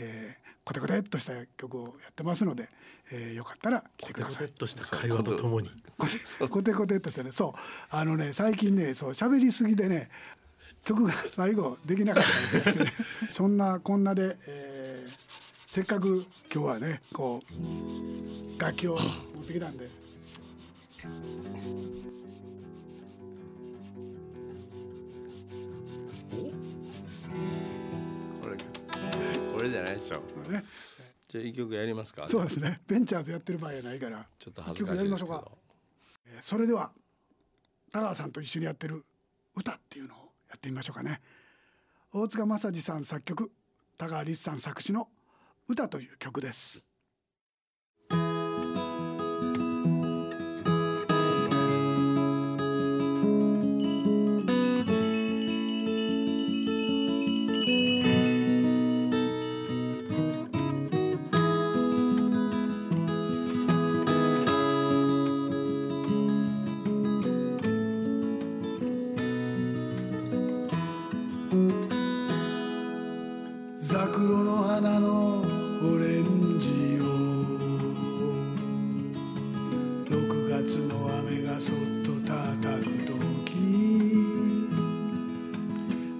[0.00, 2.68] えー、コテコテっとした曲をやってますので、
[3.12, 4.48] えー、よかったら来てください。
[4.48, 4.56] コテコテっ。
[4.58, 5.70] とした会話とともに。
[5.96, 7.32] コテ コテコテっとしてね。
[7.32, 7.52] そう。
[7.90, 10.10] あのね最近ねそう喋りすぎでね
[10.84, 12.92] 曲が最後できなかったんですよね。
[13.30, 15.28] そんなこんなで、えー
[15.68, 19.86] せっかく今日はねこう楽器を持ってきたんで
[29.58, 30.20] これじゃないでしょ。
[30.48, 30.64] ね。
[31.28, 32.28] じゃあ一曲やりますか。
[32.28, 32.80] そうですね。
[32.86, 34.24] ベンチャーズやってる場合じゃないから。
[34.38, 35.34] ちょっと恥ずかしいやりましょうか。
[35.34, 35.58] ど、
[36.28, 36.92] えーそれでは
[37.90, 39.04] 田川さんと一緒にやってる
[39.56, 40.18] 歌っていうのを
[40.48, 41.20] やってみましょうかね。
[42.12, 43.50] 大塚正治さん作曲
[43.96, 45.08] 田川律さん作詞の
[45.66, 46.82] 歌という曲です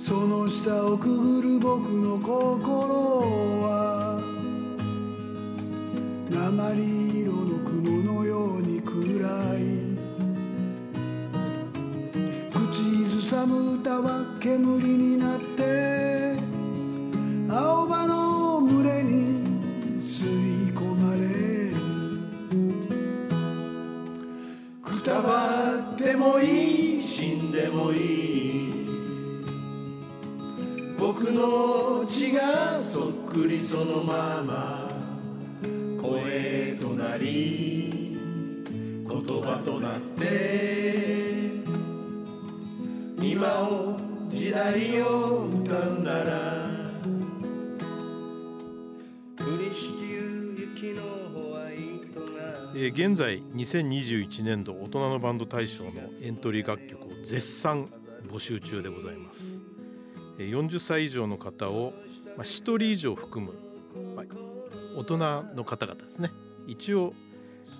[0.08, 3.20] その下をくぐる僕の心
[3.60, 4.18] は
[6.30, 8.94] 鉛色の雲のように暗
[9.58, 9.98] い。
[12.50, 16.38] 口ずさむ歌は煙になって
[17.50, 19.44] 青葉の群れに
[20.00, 21.20] 吸い込まれ
[21.72, 21.76] る。
[24.82, 28.27] くたばってもいい死んでもいい。
[31.20, 34.88] 僕の血がそっくりそのまま
[36.00, 38.16] 声となり
[39.04, 41.40] 言葉となって
[43.20, 43.96] 今を
[44.30, 46.70] 時代を歌うなら
[49.40, 51.02] 降りしきる雪の
[51.34, 55.90] ホワイトがえ現在2021年度大人のバンド大賞の
[56.22, 57.88] エントリー楽曲を絶賛
[58.28, 59.67] 募集中でございます。
[60.44, 61.92] 40歳以上の方を、
[62.36, 63.52] まあ、1人以上含む、
[64.14, 64.24] まあ
[64.96, 65.16] 大人
[65.54, 66.30] の方々ですね。
[66.66, 67.12] 一応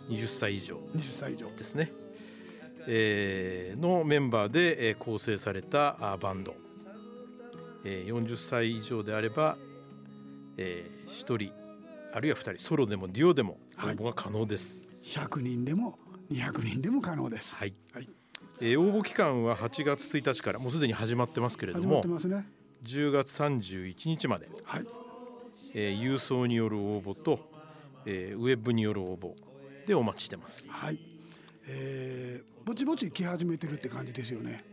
[0.09, 0.77] 20歳以上。
[0.95, 1.51] 20歳以上。
[1.57, 1.93] ですね、
[2.87, 6.55] えーのメンバーで、えー構成されたあバンド、
[7.85, 9.57] えー40歳以上であれば、
[10.57, 11.11] え1
[11.47, 11.53] 人
[12.13, 13.97] あるいは2人ソロでもデュオでも応はい。
[13.97, 14.89] 募が可能です。
[15.05, 15.99] 100人でも
[16.31, 17.75] 200人でも可能です、はい。
[17.93, 18.09] はい、
[18.61, 22.47] えー応募期間は8月1日からもうすでに始まってますけれど始まっもてますね。
[22.85, 24.87] 10月31日まで、はい。
[25.75, 27.41] えー郵送による応募と、
[28.05, 29.35] えーウェブによる応募
[29.87, 30.65] でお待ちしてます。
[30.69, 30.99] はい。
[31.69, 34.65] えー、ぼちぼち来始めてるって感じですよね。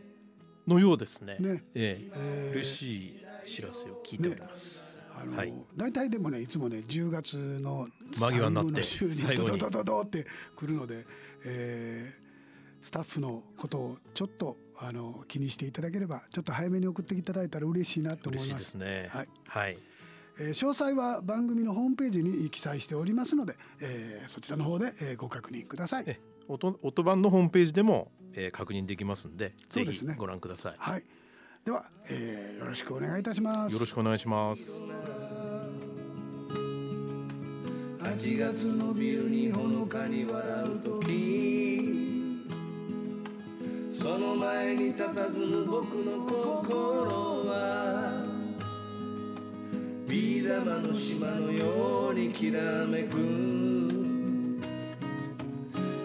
[0.66, 1.36] のようですね。
[1.38, 1.62] ね。
[1.74, 5.52] えーえー嬉しい知らせを聞いております、あの、はい。
[5.76, 11.04] 大体でもねいつもね10月の最後の週にドドドドドってくるので、
[11.44, 12.25] えー
[12.86, 18.58] スタッフのことをちょっとあの気にしていただければちょっと早めに送っていただいたら嬉しいなと思嬉しいいま。
[18.60, 19.78] ですすねはいはい、
[20.38, 26.04] えー詳細は番組のホームページに記載しておりますので、えーそちらの方で、えーご確認ください。
[26.06, 31.02] え音音版のホームページでも、えー確認できますんでぜひそうですねご覧ください、はい。
[31.64, 33.72] では、えーよろしくお願いいたします。
[33.72, 34.70] よろしくお願いします
[37.98, 41.75] 8月のビルにほのかに笑う時
[44.06, 48.22] その前に佇む僕の心は
[50.06, 53.16] ビー玉の島のようにきらめく。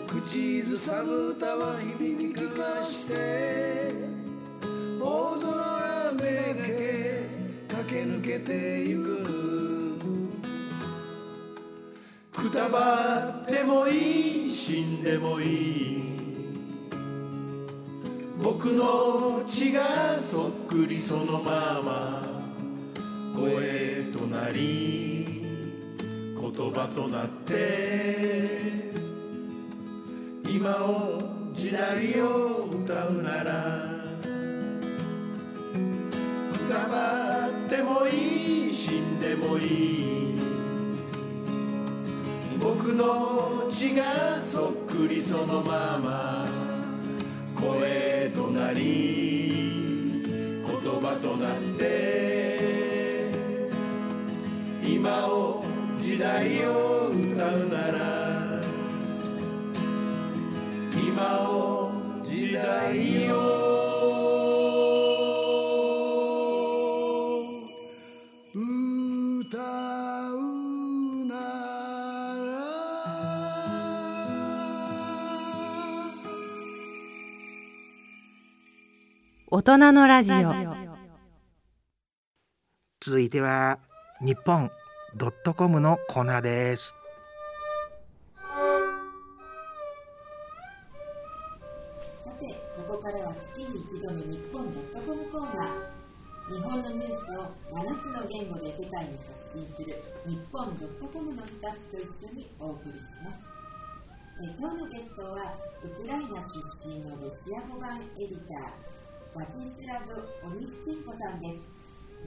[0.07, 3.93] 口ずさむ歌は響き交わして
[4.99, 7.27] 大空がめがけ
[7.67, 8.97] 駆け抜けてゆ
[12.33, 12.49] く。
[12.49, 16.10] くたばってもいい死んでもいい。
[18.41, 22.23] 僕の血がそっくりそのまま
[23.35, 25.45] 声となり
[26.39, 28.91] 言葉となって
[30.43, 31.21] 今を
[31.53, 34.01] 時代を歌うなら
[36.51, 40.41] くたばってもいい死んでもいい
[42.59, 46.47] 僕の血がそっくりそのまま
[47.55, 50.23] 声となり
[50.65, 53.31] 言葉となって。
[54.83, 55.63] 今を
[56.01, 58.61] 時代を歌うなら。
[60.93, 61.91] 今を
[62.23, 63.60] 時代を
[79.53, 80.53] 大人のラジオ
[83.01, 83.79] 続いては
[84.21, 84.71] 日本
[85.17, 86.93] ドットコムのコーナーです
[92.23, 92.47] さて、
[92.87, 96.55] ここからは月に一度の日本ドットコムコーナー。
[96.55, 97.43] 日本のニュースを
[97.75, 103.61] 7つの言語で世界に発信する日本ドットコムのスタッフと一緒にお送りします。
[104.43, 109.00] え今日のゲストは、ウクライナ出身のロシア語版エディター、
[109.33, 110.11] バチスラブ・
[110.43, 111.63] オニスチンコさんです。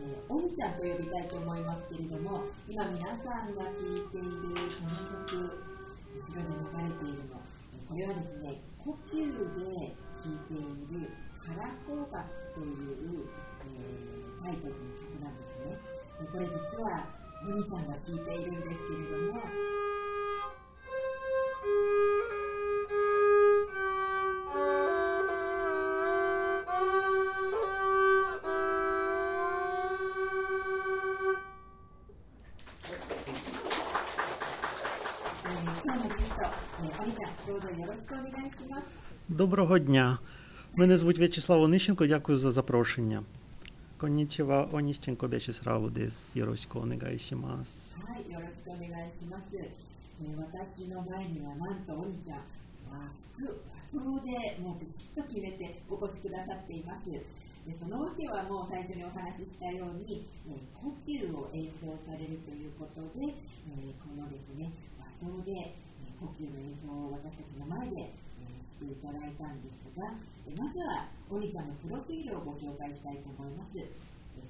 [0.00, 4.96] えー、オニちゃんと呼びたいと思いますけれども、今皆さんが聴いているこの
[5.28, 5.60] 曲、
[6.16, 7.36] 後ろで流れているの、
[7.88, 11.12] これはですね、呼吸で聴いている
[11.44, 13.28] カラコーバという、
[13.68, 15.76] えータイトルの曲なんですね。
[16.32, 17.08] これ実は、
[17.44, 19.40] ミニちゃんが聴いているんですけれども、
[55.14, 57.06] と決めてお越しくださっています。
[57.10, 70.10] でそのわけはもう最初にお話ししたように、えー呼吸を演奏されるということで、えーこのですね、和装で、えー呼吸の演奏を私たちの前で、えーしていただいたんですが、
[70.46, 73.78] えーまずはおにちゃんのプロフィールをご紹介したいと思います。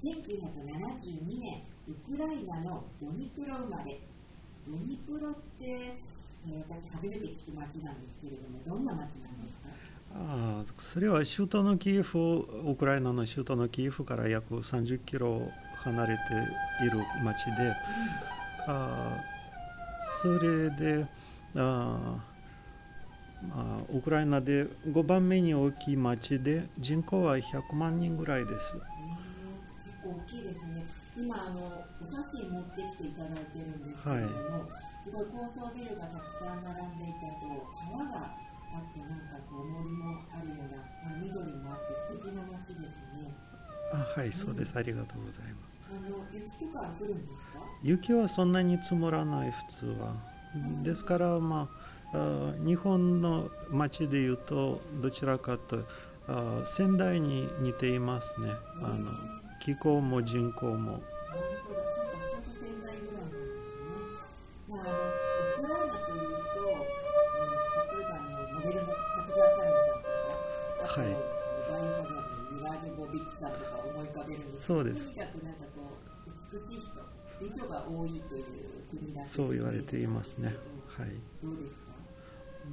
[0.02, 4.00] 1972年、ウクライナのドニプロ生まれ。
[4.66, 9.68] ドニプロって、えー私初めて聞く町なんですけれども、どんな町なんですか？
[10.16, 12.18] あーそれは首都のキエフ、
[12.70, 16.22] ウクライナの首都のキエフから約30キロ離れて
[16.86, 17.72] いる町で、
[18.68, 21.06] あーそれで
[21.56, 28.72] あーまあウクライナで5番目に大きい町で人口は100万人ぐらいです。
[28.74, 28.82] 結
[30.02, 30.84] 構大きいですね。
[31.16, 31.60] 今、あの、
[32.02, 34.66] お写真持ってきていただいてるんですけれども、
[35.04, 37.46] すごい高層ビルがたくさん並んでいて、あと
[37.94, 43.30] 川があって、なんかこう森もあるような、まあ、緑もあって素敵な街ですね。
[43.92, 44.74] あはい、そうです。
[44.76, 45.86] ありがとうございます。
[45.86, 47.60] あの、雪とか降るんですか？
[47.84, 50.14] 雪はそんなに積もらない普通は
[50.82, 51.84] ですからまあ
[52.16, 55.84] あ日本の町でいうとどちらかと
[56.28, 58.48] あ仙台に似ていますね。
[58.82, 59.10] あの
[59.60, 61.02] 気候も人口も。
[70.86, 71.34] はい。
[74.58, 75.12] そうです
[77.40, 78.44] 美しい人、美女が多いという
[78.90, 80.54] 国だそう言われていますね
[80.88, 81.08] はい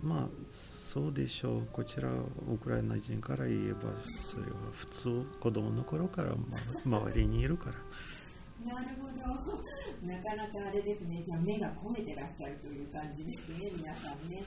[0.01, 3.79] まあそうでしょうこちらウクライナ人から言えば
[4.23, 6.29] それは普通子供の頃から、
[6.85, 7.75] ま、周りにいるから
[8.65, 9.65] なるほど。
[10.05, 11.23] なかなかあれですね。
[11.25, 14.43] じゃあ目が込めてらっしゃるという感じですね、皆さんね。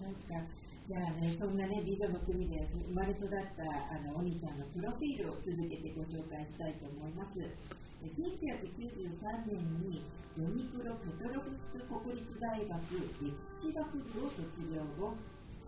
[0.00, 0.46] なんか、
[0.86, 7.40] じゃあね、そんなね、美女の国で生まれ育ったあのお兄ちゃんのプロフィールを続けてご紹介したいと思います。
[8.02, 10.02] 1993年に
[10.34, 13.78] ドニプロペトロフスク国立大学歴史学
[14.10, 14.42] 部を卒
[14.74, 15.14] 業後、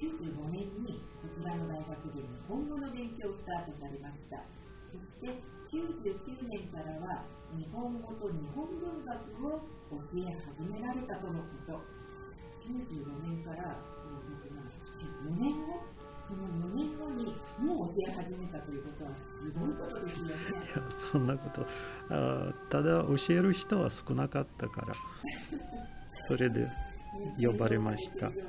[0.02, 4.42] 95年にこちらの大学で日本語の勉強をスタートされました。
[4.90, 5.30] そして
[5.70, 7.22] 99年からは
[7.54, 9.14] 日本語と日本文学
[9.46, 9.62] を
[9.94, 11.78] 教え始められたとのこと。
[12.66, 13.78] 95年から
[15.22, 15.93] 4年後、
[16.26, 20.30] その4年後にもう教え始めたということはすごいことですよね。
[20.30, 20.32] い
[20.78, 21.66] やそんなこと
[22.10, 24.94] あただ教える人は少なかったから
[26.26, 26.68] それで
[27.40, 28.42] 呼ばれましたで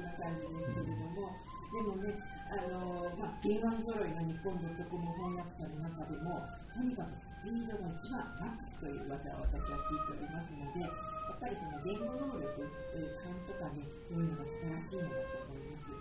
[1.81, 2.15] も、ね、
[2.55, 6.39] あのまあ、原案揃いの日本ドットコム翻訳者の中でも、
[6.71, 10.95] とにかくスピードが一番マックスという噂を私は聞いておりますので、やっ
[11.36, 12.47] ぱりその言語能力、
[12.95, 15.91] えー勘とかね、そういうのが素晴らしいのだと思います。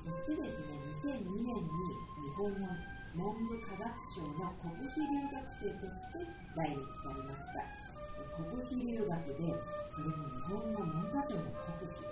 [0.00, 2.68] そしてですね、2002年に日本の
[3.16, 7.64] 文部科学省の国費留学生として来日されました。
[8.36, 9.54] 国費留学でで
[9.94, 12.04] それも日本の文化庁の各地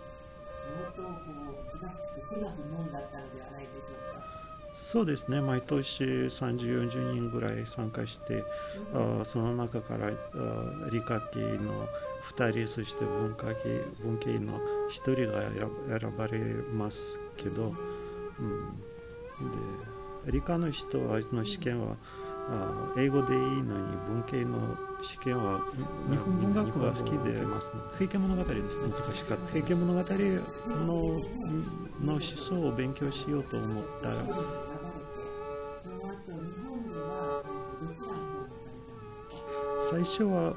[0.68, 4.38] 相当こう難しくて狭くもんだったのではないでしょうか。
[4.72, 8.44] そうですね毎年30、40人ぐらい参加して、
[8.94, 10.10] うん、あその中からあ
[10.92, 11.86] 理科系の
[12.36, 14.58] 2人そして文化系文系の
[14.90, 16.38] 1人が選ばれ
[16.74, 17.76] ますけど、うん、
[20.24, 21.96] で理科の人の試験は、
[22.50, 23.62] あ英語でいいのに
[24.08, 25.60] 文系の試験は
[26.10, 28.88] 日本文学が好きでますね平家物語ですね。
[28.88, 31.22] 難しかった平家物語の
[32.04, 34.10] の思想を勉強しようと思った。
[34.10, 34.16] ら
[39.80, 40.54] 最初は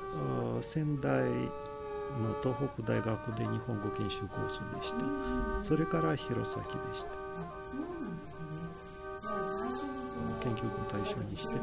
[0.61, 5.63] 仙台の東北大学で日本語研修コースでした。
[5.63, 7.20] それから弘前でした
[10.41, 11.55] 研究の対象にして。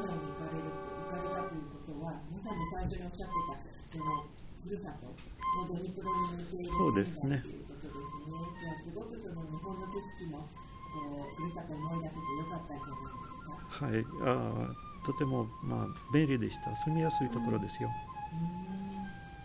[6.78, 7.42] そうですね。
[7.42, 7.48] す
[8.94, 10.46] ごくその日本の景色も
[11.36, 12.86] ふるさと思い出せてよかったんじゃ
[13.88, 14.32] ないですかはい。
[15.02, 16.74] あとてもまあ便利でした。
[16.76, 17.88] 住みやすいところですよ、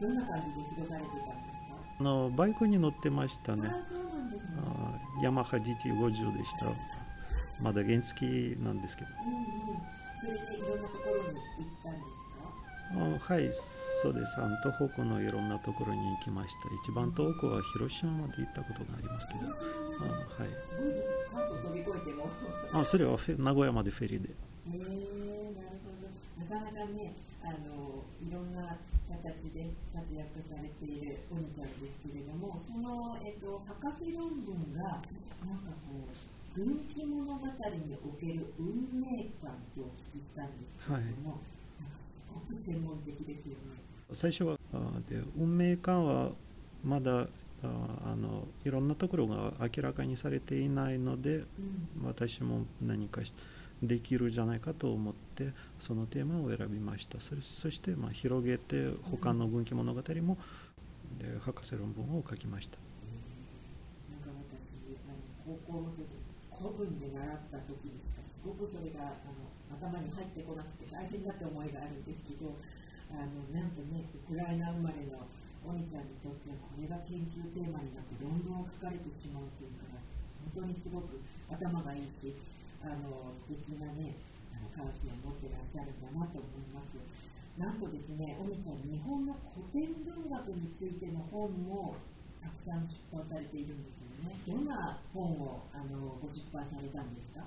[0.02, 1.30] どんな感じで過ごされてたんです
[1.72, 1.96] か？
[2.00, 3.70] あのバイクに乗ってましたね。
[3.70, 6.66] あヤマハ GT50 でした。
[7.62, 8.26] まだ原付
[8.64, 9.10] なんですけど。
[12.94, 13.50] はい、
[14.02, 14.38] そうです。
[14.38, 16.70] あの東北のいろんなところに行きました。
[16.84, 19.40] 一番遠くは広島まで行ったことがありますけど。
[19.48, 20.50] あはい。
[22.82, 24.30] あそれは名古屋までフェリーで。
[24.30, 24.34] へ
[24.68, 26.56] えー、なるほど。
[26.56, 28.78] なかなかね、あのいろんな
[29.10, 39.86] 形で活躍されているお兄ちゃんですけれども、その、えっと、博士論文が、なんかこう、分岐物語における運命感とお
[40.16, 41.40] 聞きしたんですけれども、はい、
[42.20, 43.82] すごく専門的ですよね。
[44.14, 44.58] 最初は
[45.10, 46.30] で運命感は
[46.84, 47.28] まだ
[47.64, 51.46] あのいろんなところが明らかにされていないので、うん、
[52.06, 53.34] 私も何かし
[53.82, 60.38] できるじゃないかと思ってそのテーマを選びましたそそしてまあ広げて他の軍記物語も
[61.20, 62.78] で博士論文を書きました。
[64.12, 64.98] なんか私
[65.46, 66.23] 高校の時
[66.64, 72.56] 古文で習った時にすごくそれがあの頭に入ってこなくて大変だって思いがあるんですけど
[73.12, 75.28] あのなんとねウクライナ生まれの
[75.68, 80.00] お兄ちゃんにとってはこれが研究テーマになって論文を書かれてしまうというから
[80.56, 81.20] 本当にすごく
[81.52, 82.32] 頭がいいし
[82.84, 84.12] あの素敵なね、
[84.52, 87.00] あのカラスを持ってらっしゃるんだなと思います。
[87.56, 91.96] なんとですね、おみちゃん、日本の古典文学についての本も
[92.44, 94.36] たくさん出版されているんですよね。
[94.48, 97.44] どんな本をあのご出版されたんですか？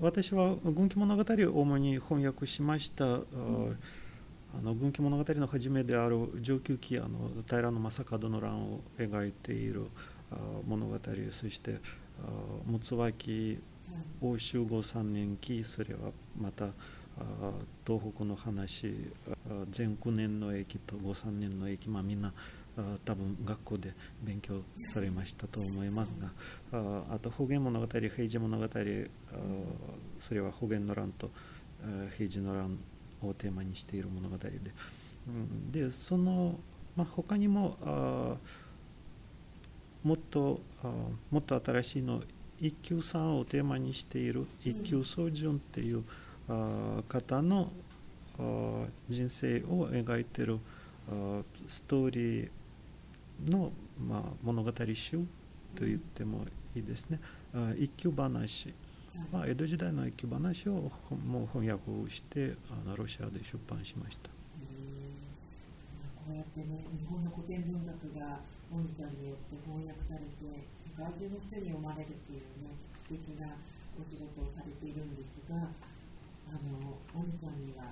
[0.00, 3.04] 私は軍記物語を主に翻訳しました。
[3.04, 3.78] うん
[4.54, 9.86] あの軍記物語の初めである上級期あの平将門の乱を描いている
[10.68, 10.98] 物語
[11.30, 11.78] そして
[12.70, 13.58] 六つ脇
[14.20, 16.66] 欧州語3年期それはまた
[17.86, 18.94] 東北の話
[19.70, 22.30] 全9年の駅と5、3年の駅、まあ、みんな
[23.04, 23.92] 多分学校で
[24.22, 26.16] 勉強されましたと思います
[26.72, 28.66] があと方言物語平治物語
[30.18, 31.30] それは方言の乱と
[32.16, 32.78] 平治の乱
[33.22, 34.50] をテーマにしている物語で
[35.70, 36.58] でその、
[36.96, 38.38] まあ、他にも
[40.02, 40.60] もっと
[41.30, 42.22] もっと新しいの
[42.60, 46.04] 一休さんをテーマにしている一休宗純っていう
[47.08, 47.70] 方の
[49.08, 50.58] 人生を描いてる
[51.68, 52.50] ストーリー
[53.46, 55.18] の、まあ、物語集
[55.74, 57.20] と言ってもいいですね。
[57.78, 58.28] 一休話、
[59.30, 60.90] まあ、江戸時代の一休話を
[61.26, 64.30] もう翻訳をしてあのロシアで出版しました。
[66.22, 68.38] こうやってね、日本の古典文学が
[68.70, 72.78] モニターによって翻訳されて、世界中の人に読まれるっていうね、
[73.10, 73.58] 素敵な
[73.98, 75.66] お仕事をされているんですが、
[76.46, 77.90] あの、モニちゃんには、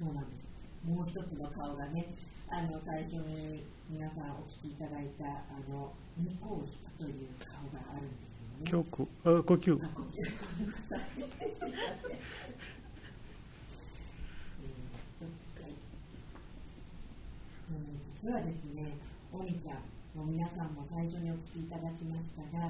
[0.00, 0.49] そうなんです。
[0.84, 2.14] もう一つの顔がね、
[2.48, 5.30] あの、最初に皆さんお聞きいただいた、あ
[5.68, 8.16] の、向こうという顔があるんで
[8.64, 8.84] すよね。
[8.90, 9.84] 呼吸、あ、呼吸。
[9.84, 10.20] あ、呼吸。
[18.22, 18.98] 実はですね、
[19.32, 19.76] おみちゃん、
[20.14, 22.68] もう皆さんも最初にお聞きいただきましたが、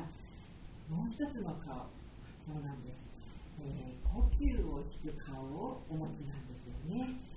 [0.88, 1.90] もう一つの顔、
[2.46, 3.11] そうなんです。
[3.62, 7.30] えー、呼吸を引く顔をお持ちなんですよね。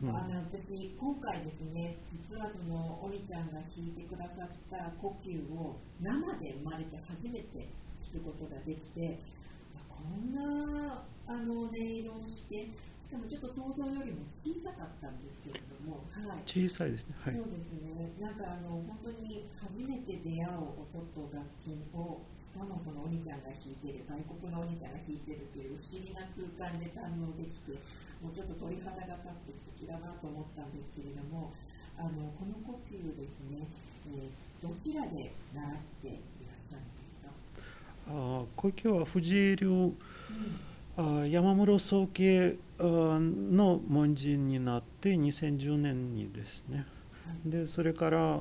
[0.00, 7.66] うん、あの私、今回ですね、実はそのおみちゃんが弾いてくださった呼吸を生で生まれて初めて
[8.12, 9.18] 弾くことができて、
[9.90, 12.70] こんなあの音色をして、
[13.02, 17.16] しかもちょっと想像よりも小さかったんですけれども、はい小さいですね。
[17.18, 17.34] はい。
[17.34, 18.14] そうですね。
[18.20, 27.80] なんかあの本当に初めて出会う音と楽器をしかもそのお兄ちゃんが弾いてる外国のお兄ちゃんが弾いてるっていう不思議な空間で堪能できて、
[28.22, 31.52] もうちょっと鳥肌が立って素敵だなと思ったんですけれども、
[31.98, 33.66] あのこの呼吸ですね、
[34.14, 34.28] えー
[34.60, 38.10] どちらで習っていらっしゃるんですか？
[38.10, 39.92] あ呼吸は藤井流、
[40.96, 46.86] あ山室宗家あの門人になって2010年にですね。
[47.46, 48.40] でそれからあ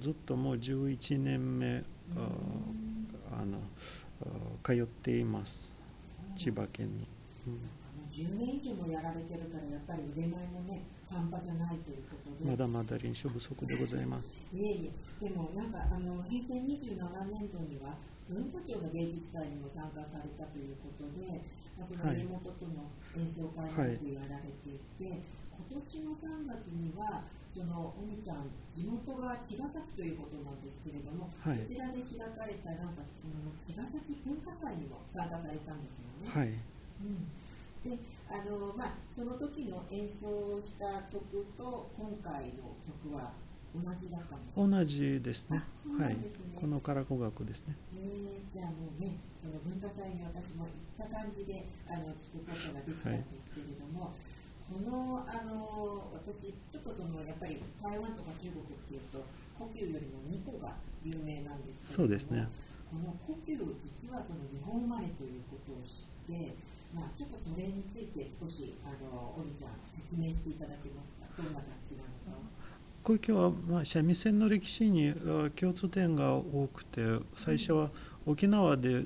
[0.00, 1.84] ずっともう11年目
[2.16, 2.28] あ
[3.42, 3.58] あの
[4.22, 4.26] あ
[4.62, 5.70] 通っています
[6.34, 7.06] 千葉県に。
[7.46, 7.58] うん
[8.16, 12.48] 10年以上もやられてるからやっぱり腕前もね半端じゃないということで。
[12.48, 14.32] まだまだ練習不足でございます。
[14.56, 14.90] いえい
[15.20, 16.96] え、でもなんかあの平成27
[17.28, 18.00] 年度には
[18.32, 21.44] 文化庁の芸術祭にも参加されたということで、
[21.76, 22.88] あとはい家元との
[23.20, 25.20] 演奏会もやられていて、
[25.52, 27.20] 今年の3月には
[27.52, 36.32] そのお兄ちゃん地元が茅ヶ崎ということなんですけれども、はいこちらで開かれたなんかその茅ヶ崎文化祭にも参加されたんですよね。
[36.32, 36.56] はい。
[37.04, 37.28] うん
[37.86, 43.32] であのまあ、その時の演奏した曲と今回の曲は
[43.74, 44.66] 同じだったんですか？
[44.66, 45.62] 同じですね。
[45.82, 46.16] そうはい。
[46.56, 47.76] このカラコ楽ですね。
[47.94, 54.14] えーじゃあもうね、その文化祭に私も行った感じであの聞くことができたんですけれども、
[54.72, 59.20] このあの私、ちょっとそのやっぱり台湾とか中国っていうと、
[59.60, 60.72] 呼吸よりも2個が
[61.04, 62.48] 有名なんですけれども、そうですね。
[62.90, 66.56] この呼吸、実はその日本生まれということを知って、
[66.94, 69.70] まあ、ちょっとそれについて少しあのお兄ちゃん
[70.08, 72.42] 説明していただけますか、どんな楽器なのか。
[73.02, 75.14] 呼吸は、まあ、三味線の歴史に
[75.54, 77.02] 共通点が多くて
[77.36, 77.90] 最初は
[78.26, 79.04] 沖縄で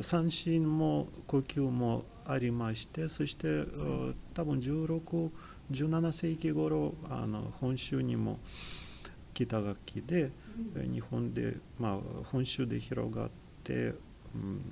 [0.00, 3.64] 三振も呼吸もありましてそして
[4.34, 8.38] 多分1617世紀頃あの本州にも
[9.34, 10.30] 来た楽器で
[10.76, 11.98] え日本で、まあ、
[12.30, 13.30] 本州で広がっ
[13.64, 13.94] て、
[14.34, 14.62] うん、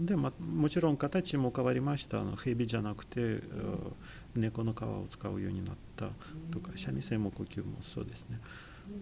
[0.00, 2.20] で、まあ、もちろん形も変わりました。
[2.20, 6.06] あの蛇じゃなくてあ猫の皮を使うようになった
[6.50, 8.40] とか三味線も呼吸もそうですね。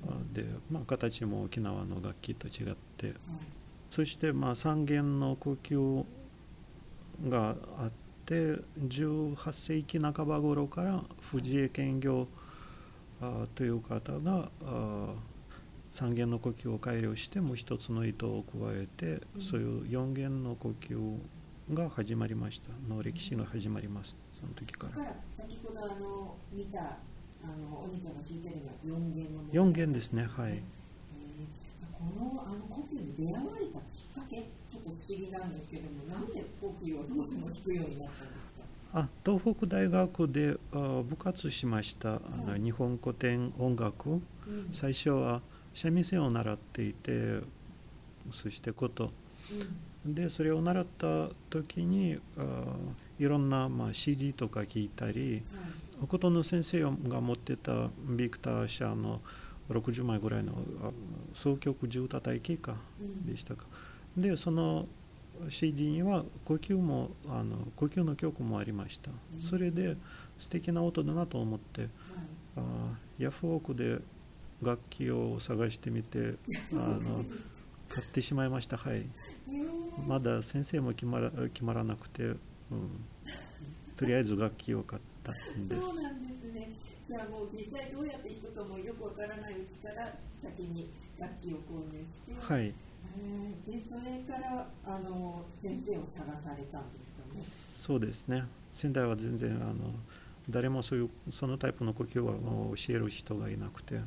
[0.09, 3.14] あで、まあ、形も沖縄の楽器と違って。
[3.90, 6.05] そしてまあ三弦の呼吸
[7.28, 7.90] があっ
[8.26, 12.26] て18世紀半ば頃から藤江兼業
[13.20, 15.14] あという方があ
[15.91, 21.18] 三弦の呼吸を改良してもう一つの糸を加えてそういう四弦の呼吸
[21.72, 22.68] が始まりました。
[22.95, 24.16] の歴史が始まります。
[24.39, 25.14] その時から。
[25.36, 26.84] 先ほどあの見たあ
[27.70, 28.57] のお兄ちゃんが聞いてる
[28.91, 30.22] のは4弦の四弦ですね。
[30.24, 30.53] はい。
[30.53, 30.61] えー
[31.99, 38.39] このあの呼吸に出会われたきっかけちょっと不思議なんですけどもなんで呼吸をそもそも聞くようになったんです
[38.93, 39.01] か？
[39.01, 42.14] あ東北大学であ部活しました。
[42.16, 44.68] あの日本古典音楽うん。
[44.72, 45.43] 最初は
[45.79, 47.39] 三味線を習っていて
[48.33, 49.12] そして琴
[50.05, 52.64] でそれを習った時にあ
[53.20, 55.41] いろんな、まあ、CD とか聞いたり
[56.09, 59.20] 琴の先生が持ってたビクター社の
[59.70, 60.55] 60枚ぐらいの
[61.33, 62.74] 総曲10叩い機か
[63.24, 63.64] でしたか
[64.16, 64.87] でその
[65.49, 69.97] CD には呼吸もあの呼吸の曲もありましたそれで
[70.41, 71.89] 素敵な音だなと思って
[72.57, 72.62] あ
[73.16, 74.01] ヤフオクで
[74.62, 76.34] 楽器を探してみて
[76.72, 77.24] あの
[77.88, 78.76] 買ってしまいました。
[78.76, 79.06] はい。
[80.06, 82.38] まだ先生も決まら決まらなくて、うん、
[83.96, 85.88] とりあえず楽器を買ったんです。
[85.88, 86.70] そうなんですね。
[87.06, 92.66] じゃあもう実際どうやって弾くかもよくわからないうちから先に楽器を購入して、はい。
[92.66, 96.82] えーでそれからあの先生を探されたん
[97.32, 98.44] ですそうですね。
[98.72, 99.94] 仙台は全然あの
[100.49, 102.32] 誰もそういうそのタイプの呼吸は
[102.76, 103.96] 教える人がいなくて。
[103.96, 104.03] うん、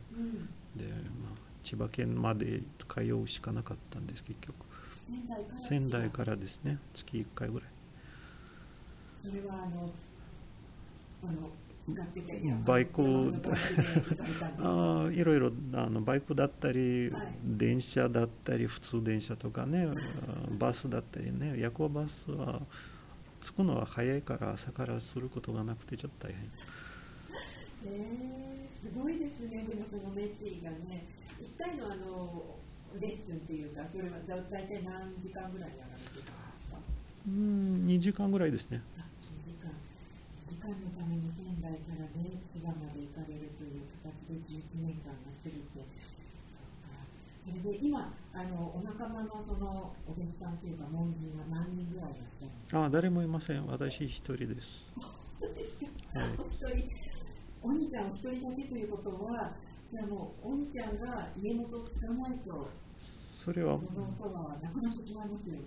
[0.76, 4.56] で、まあ、千葉県まで通うしかなかったんです結局。
[5.56, 6.80] 仙台からですね。
[6.94, 7.70] 月1回ぐらい。
[9.22, 9.92] それはあの
[11.24, 11.50] あの
[12.66, 13.02] バイク
[14.60, 17.34] あ あいろいろあのバイクだったり、はい。
[17.44, 19.94] 電車だったり普通電車とかねあ
[20.58, 22.62] バスだったりね夜行バスは
[23.42, 26.50] 着くのは早いから朝からすることがなくてちょっと大変。
[27.84, 31.06] えー、すごいですね、でもその熱意がね、
[31.40, 32.56] 一回のあの
[33.00, 36.78] レッスンっていうか、それはだ大体何時間ぐらいやられてたんですか？
[37.28, 38.82] うん2時間ぐらいですね。
[38.98, 39.74] あ2時間。
[40.46, 45.82] 時間のために仙台からね、千葉まで行かれるという形で11年間が過ぎて、
[47.44, 52.80] それで今、あのお仲間のそのお弟子さんというか、門人は何人ぐらいいらっしゃるんですか？
[52.82, 54.94] ああ誰もいません私一人です
[56.14, 56.90] はいお一人
[57.64, 59.52] お兄ちゃんお一人だけということは
[59.92, 63.80] じゃあもうお兄ちゃんが家元を使わないとそれは。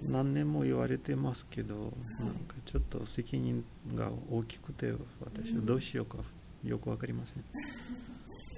[0.08, 1.88] 何年も言われてますけど、なん
[2.46, 3.64] かちょっと責任
[3.96, 6.18] が大きくて私はどうしようか
[6.62, 7.44] よくわかりません。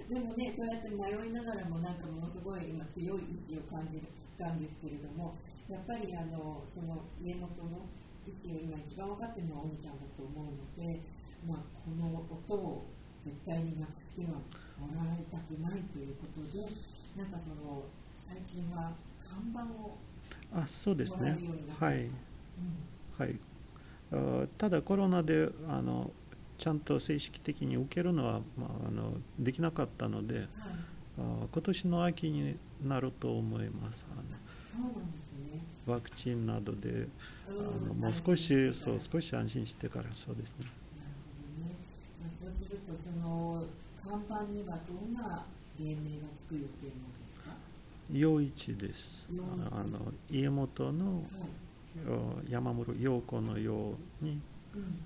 [0.09, 4.01] でもね、そうやって迷いながらも、なんかものすごい今強い意志を感じ
[4.39, 5.35] たんですけれども、
[5.69, 7.87] やっぱりあのその家元の
[8.27, 11.01] 位置を今一番分かってるのはお兄ちゃんだと思うので、
[11.47, 12.87] まあ、この音を
[13.23, 14.39] 絶対になくしては
[14.79, 16.47] もらいたくないということで、
[17.19, 17.83] なんかその
[18.25, 18.93] 最近は
[19.27, 19.99] 看板を
[20.55, 21.37] あそうですね。
[21.81, 22.13] はい、うん
[23.19, 23.39] はい、
[24.13, 26.13] あただコロナであの
[26.59, 30.47] ちゃんと正式的に受けるのは、まあ、あのできなかったのではい、
[31.19, 34.15] あ今年の秋になると思いますあ。
[34.79, 34.91] の
[35.95, 37.09] ワクチンなどで
[37.49, 41.77] あのうんもう少しそう少し安心してからそうですねなるほどね。
[42.19, 43.63] じゃあそうするとその
[44.05, 45.45] 看板にはどんな
[45.79, 46.69] 芸名がつく予定なんで
[47.31, 47.55] すか？
[48.13, 49.29] 陽一です
[49.71, 51.23] あの家元のはい。
[52.09, 54.39] お山室陽子の陽に
[54.75, 54.99] うん。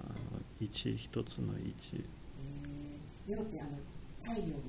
[0.00, 0.14] あの
[0.60, 2.04] 一一つの一。
[3.28, 3.36] えー、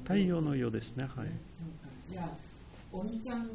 [0.04, 1.30] 太陽の太陽ですねはい。
[2.08, 2.38] じゃあ
[2.92, 3.50] 鬼ちゃん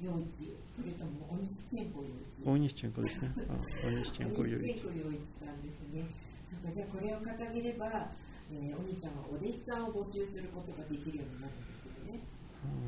[0.00, 0.52] 陽一。
[0.76, 2.44] それとも鬼チェンコ陽一。
[2.44, 3.32] 大西チェンコですね。
[3.48, 4.64] あ大西チェンコ陽一。
[4.64, 6.06] 鬼チェンコ陽一さんですね。
[6.74, 8.10] じゃあこれを掲げれば、
[8.52, 12.20] えー、お兄ちゃんはお弟子さんを募集することができるようになるんですけどね。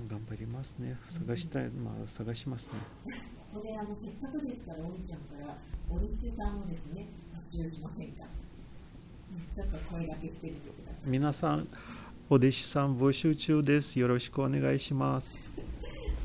[0.02, 0.96] うん頑張りますね。
[1.06, 2.80] 探したいまあ探しますね。
[3.52, 5.56] これあのせっかくですからお兄ちゃんから
[5.90, 8.24] お弟子さんをですね募集しませんか？
[9.54, 11.08] ちょっと声掛けしてみてください。
[11.10, 11.68] 皆さん
[12.30, 15.50] お弟子さん募集中ですよろしくお願いします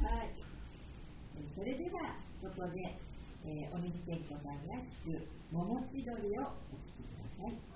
[0.02, 0.30] はい。
[1.38, 2.02] えーそれでは
[2.42, 2.98] ここで、
[3.46, 4.82] えー、鬼千子さんが弾
[5.16, 6.38] く桃千鳥をお聴きく
[7.42, 7.73] ださい。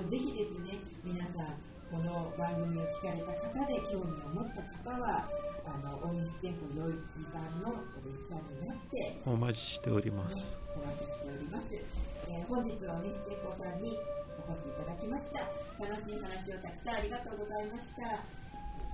[0.00, 1.60] のぜひですね、皆さん、
[1.92, 5.28] この番組を聞かれた方で興味を持った方は、
[5.66, 11.76] あの大西健康洋一さんのお弟子さんになって、お待ちしておりますお待ちしております。
[11.76, 13.98] えー本日は大西健康さんに
[14.40, 15.44] お越しいただきました。
[15.76, 18.24] 楽しい話をたくさんありがとうございました。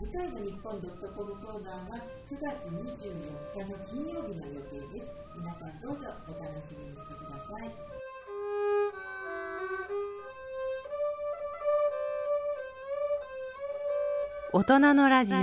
[0.03, 3.15] 次回の日本 .com コーナーは9月24
[3.55, 5.09] 日の金曜日の予定です。
[5.39, 8.06] 皆さんどうぞお楽しみにしてください。
[14.57, 15.37] 大人のラジオ。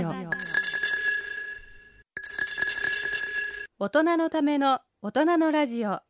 [3.78, 6.00] 大人のための大人のラジオ。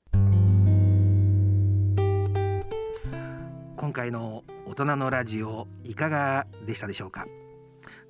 [3.77, 7.27] 今回の大人のラジオいかがでしたでしょうか？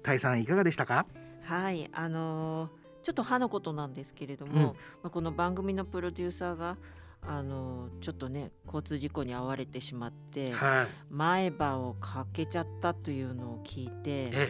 [0.05, 1.07] タイさんいかがでしたか？
[1.43, 4.63] はいあのーちょっと歯のことなんですけれども、うん。
[4.63, 4.73] ま
[5.09, 6.77] あ、この番組のプロデューサーが
[7.21, 10.87] あのーちょっとね交通事故に遭われてしまってはい。
[11.11, 14.49] 前歯をかけちゃったというのを聞いてえ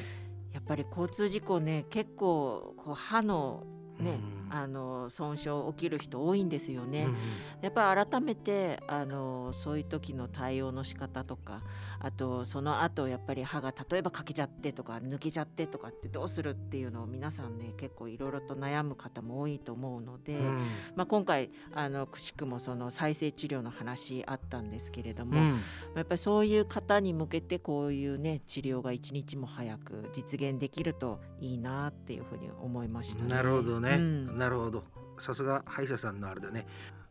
[0.55, 3.65] やっぱり交通事故ね結構こう歯の
[3.99, 4.44] ね、うん。
[4.55, 7.07] あの損傷起きる人多いんですよね。
[7.07, 7.17] うん
[7.61, 11.63] やっぱり改めてあのそういう時の対応の仕方とか
[11.99, 20.67] あとその後やっぱり歯が例えば欠けちゃってとか抜けちゃってとかってどうするっていうのを皆さんね結構いろいろと悩む方も多いと思うので、うん。
[20.95, 25.61] まあ、今回あのくしくもその再生治療の話あったんですけれども、うん。
[25.97, 33.31] やっぱりそういう方に向けてこういうね治療が一日も早く実現できるといいなっていうふうに思いました、ね。
[33.31, 34.85] なるほどね、うんなるほど。
[35.19, 36.67] さすが歯医者さんのあれだね。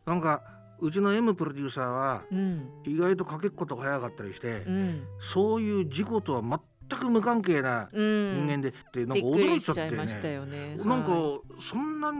[0.06, 0.42] なんか
[0.78, 2.68] うちの M プロデューサーはうん。
[2.84, 5.02] 意外とかけっこと早かったりして、うん。
[5.20, 6.42] そういう事故とは
[6.88, 9.88] 全く無関係なうん、人間でってなんびっくか驚いちゃってね。
[9.88, 10.76] いましたよね。
[10.76, 12.12] なんかはそんな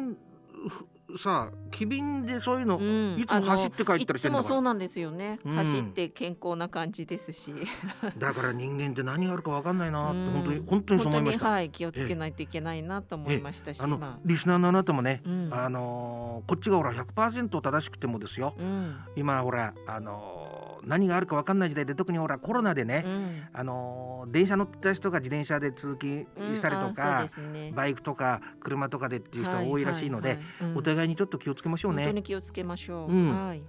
[1.19, 3.21] さ機敏でそういうの、いうん。
[3.21, 4.39] いつも走って帰ったりしてあのいつんのかな？
[4.39, 5.39] もそうなんですよね。
[5.45, 5.55] うん。
[5.55, 7.55] 走って健康な感じですし、
[8.19, 10.33] だから人間って何があるかわかんないなってうん。
[10.33, 11.51] 本当に本当にそう思いました。
[11.51, 13.81] はい気をつけないといけないなと思いましたし、
[14.25, 15.49] リスナーのあなたもね、うん。
[15.53, 18.55] あのーこっちがほら100%正しくてもですよ。
[18.59, 18.97] うん。
[19.17, 32.05] 今ほらあのー何があるか分かんない時代で特にほらコロナでね、うんあのー電車乗ってた人が自転車で通勤したりとうんかうですねバイクとか車とかでっていう人が多いらしいので、はいはいはいうんお互いにちょっと気をつけましょうね。
[32.05, 33.13] 本当に気をつけましょう。
[33.13, 33.63] うんはい。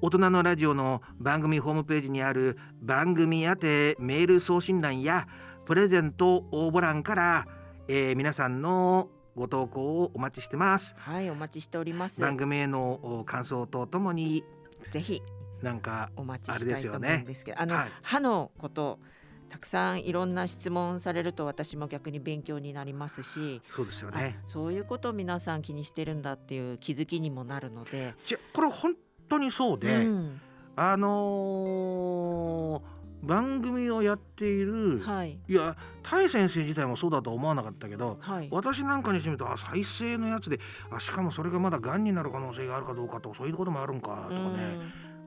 [0.00, 5.26] 大人のラジオの番組ホームページにある番組宛てメール送信欄や
[5.64, 7.46] プレゼント応募欄から、
[7.88, 10.94] えー皆さんのご投稿をお待ちしてます。
[10.98, 12.20] はい、お待ちしております。
[12.20, 14.44] 番組へのお感想とともに
[14.90, 15.22] ぜひ
[15.64, 17.88] なんかお待ちしたいと思うんですけど、あの、はい。
[18.02, 19.00] 歯のこと
[19.48, 24.38] たくさんいろんな質問されると私も逆に勉強になりますし、そうですよあね。
[24.44, 28.94] そういうことを皆さん気にしてるんだっていう気づきにもなるので、じゃこれ本
[29.28, 30.40] 当にそうで、うん。
[30.76, 32.94] あのー
[33.24, 35.38] 番組をやっている、はい。
[35.48, 38.48] いや大先生自体もそうだとは思わなかったけど、はい。
[38.50, 40.60] 私なんかにしてみるとあ再生のやつで
[40.90, 44.78] あしかもそれがまだがんになる可能性があるかどうかとかそういうこともあるんかとかね、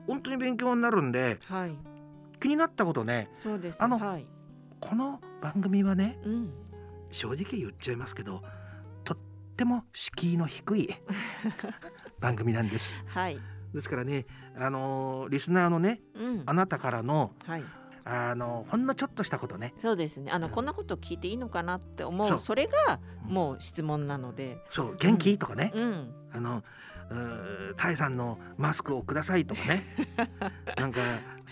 [0.08, 1.76] 本当に勉強になるんでうんはい。
[2.40, 3.82] 気になったことねそうです。
[3.82, 4.26] あのはい。
[4.80, 6.50] この番組はねうん。
[7.10, 8.42] 正直言っちゃいますけど
[9.04, 9.18] とっ
[9.56, 10.94] ても敷居の低い
[12.20, 12.94] 番組なんです。
[13.06, 13.38] はい。
[13.74, 14.24] ですからね、
[14.56, 16.42] あのーリスナーのねうん。
[16.46, 17.62] あなたからの、はい。
[18.04, 19.74] あのほんのちょっとしたことね。
[19.76, 20.30] そうですね。
[20.32, 22.36] あのこんなこと聞いていいのかなって思そう。
[22.36, 24.58] うそれがもう質問なので。
[24.70, 24.96] そう。
[24.96, 26.14] 元気、とかね、うん。
[26.32, 26.62] あの
[27.76, 29.82] タイさんのマスクをくださいとかね。
[30.76, 31.00] なんか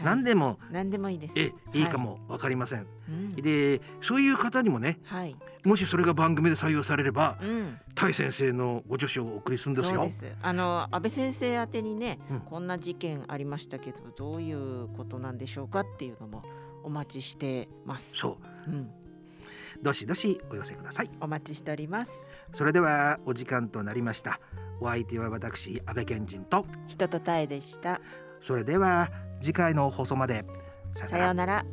[0.02, 1.34] 何でも、何でもいいです。
[1.36, 3.32] えいいかもわかりません、うん。
[3.34, 5.36] でそういう方にもねはい。
[5.64, 7.78] もしそれが番組で採用されればうん。
[7.94, 9.94] タイ先生のご助手をお送りするんですよ。
[9.94, 10.36] そうです。
[10.42, 12.40] あの安倍先生宛てにね、うん。
[12.40, 16.42] こんな事件ありましたけどどういうことなんでしょうかっていうのも
[16.84, 18.16] お待ちしてます。
[18.16, 18.70] そう。
[18.70, 18.90] うん、
[19.82, 21.10] どしどしお寄せください。
[21.20, 22.28] お待ちしております。
[22.52, 24.40] それではお時間となりました
[24.80, 26.66] お相手は私安倍賢人と。
[26.86, 28.00] 人とたえでした。
[28.42, 29.10] それでは
[29.40, 30.44] 次回の放送まで。
[30.92, 31.64] ささようなら。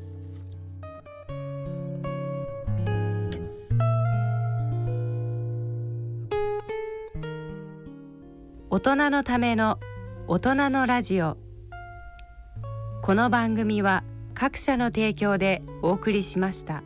[8.70, 9.80] 大人のための
[10.28, 11.38] 大人のラジオ。
[13.04, 16.84] この番組は各社の提供でお送りしました。